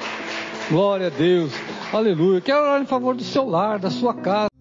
Glória 0.70 1.08
a 1.08 1.10
Deus. 1.10 1.52
Aleluia. 1.94 2.42
Quero 2.42 2.62
orar 2.62 2.82
em 2.82 2.86
favor 2.86 3.16
do 3.16 3.24
seu 3.24 3.48
lar, 3.48 3.80
da 3.80 3.90
sua 3.90 4.14
casa. 4.14 4.55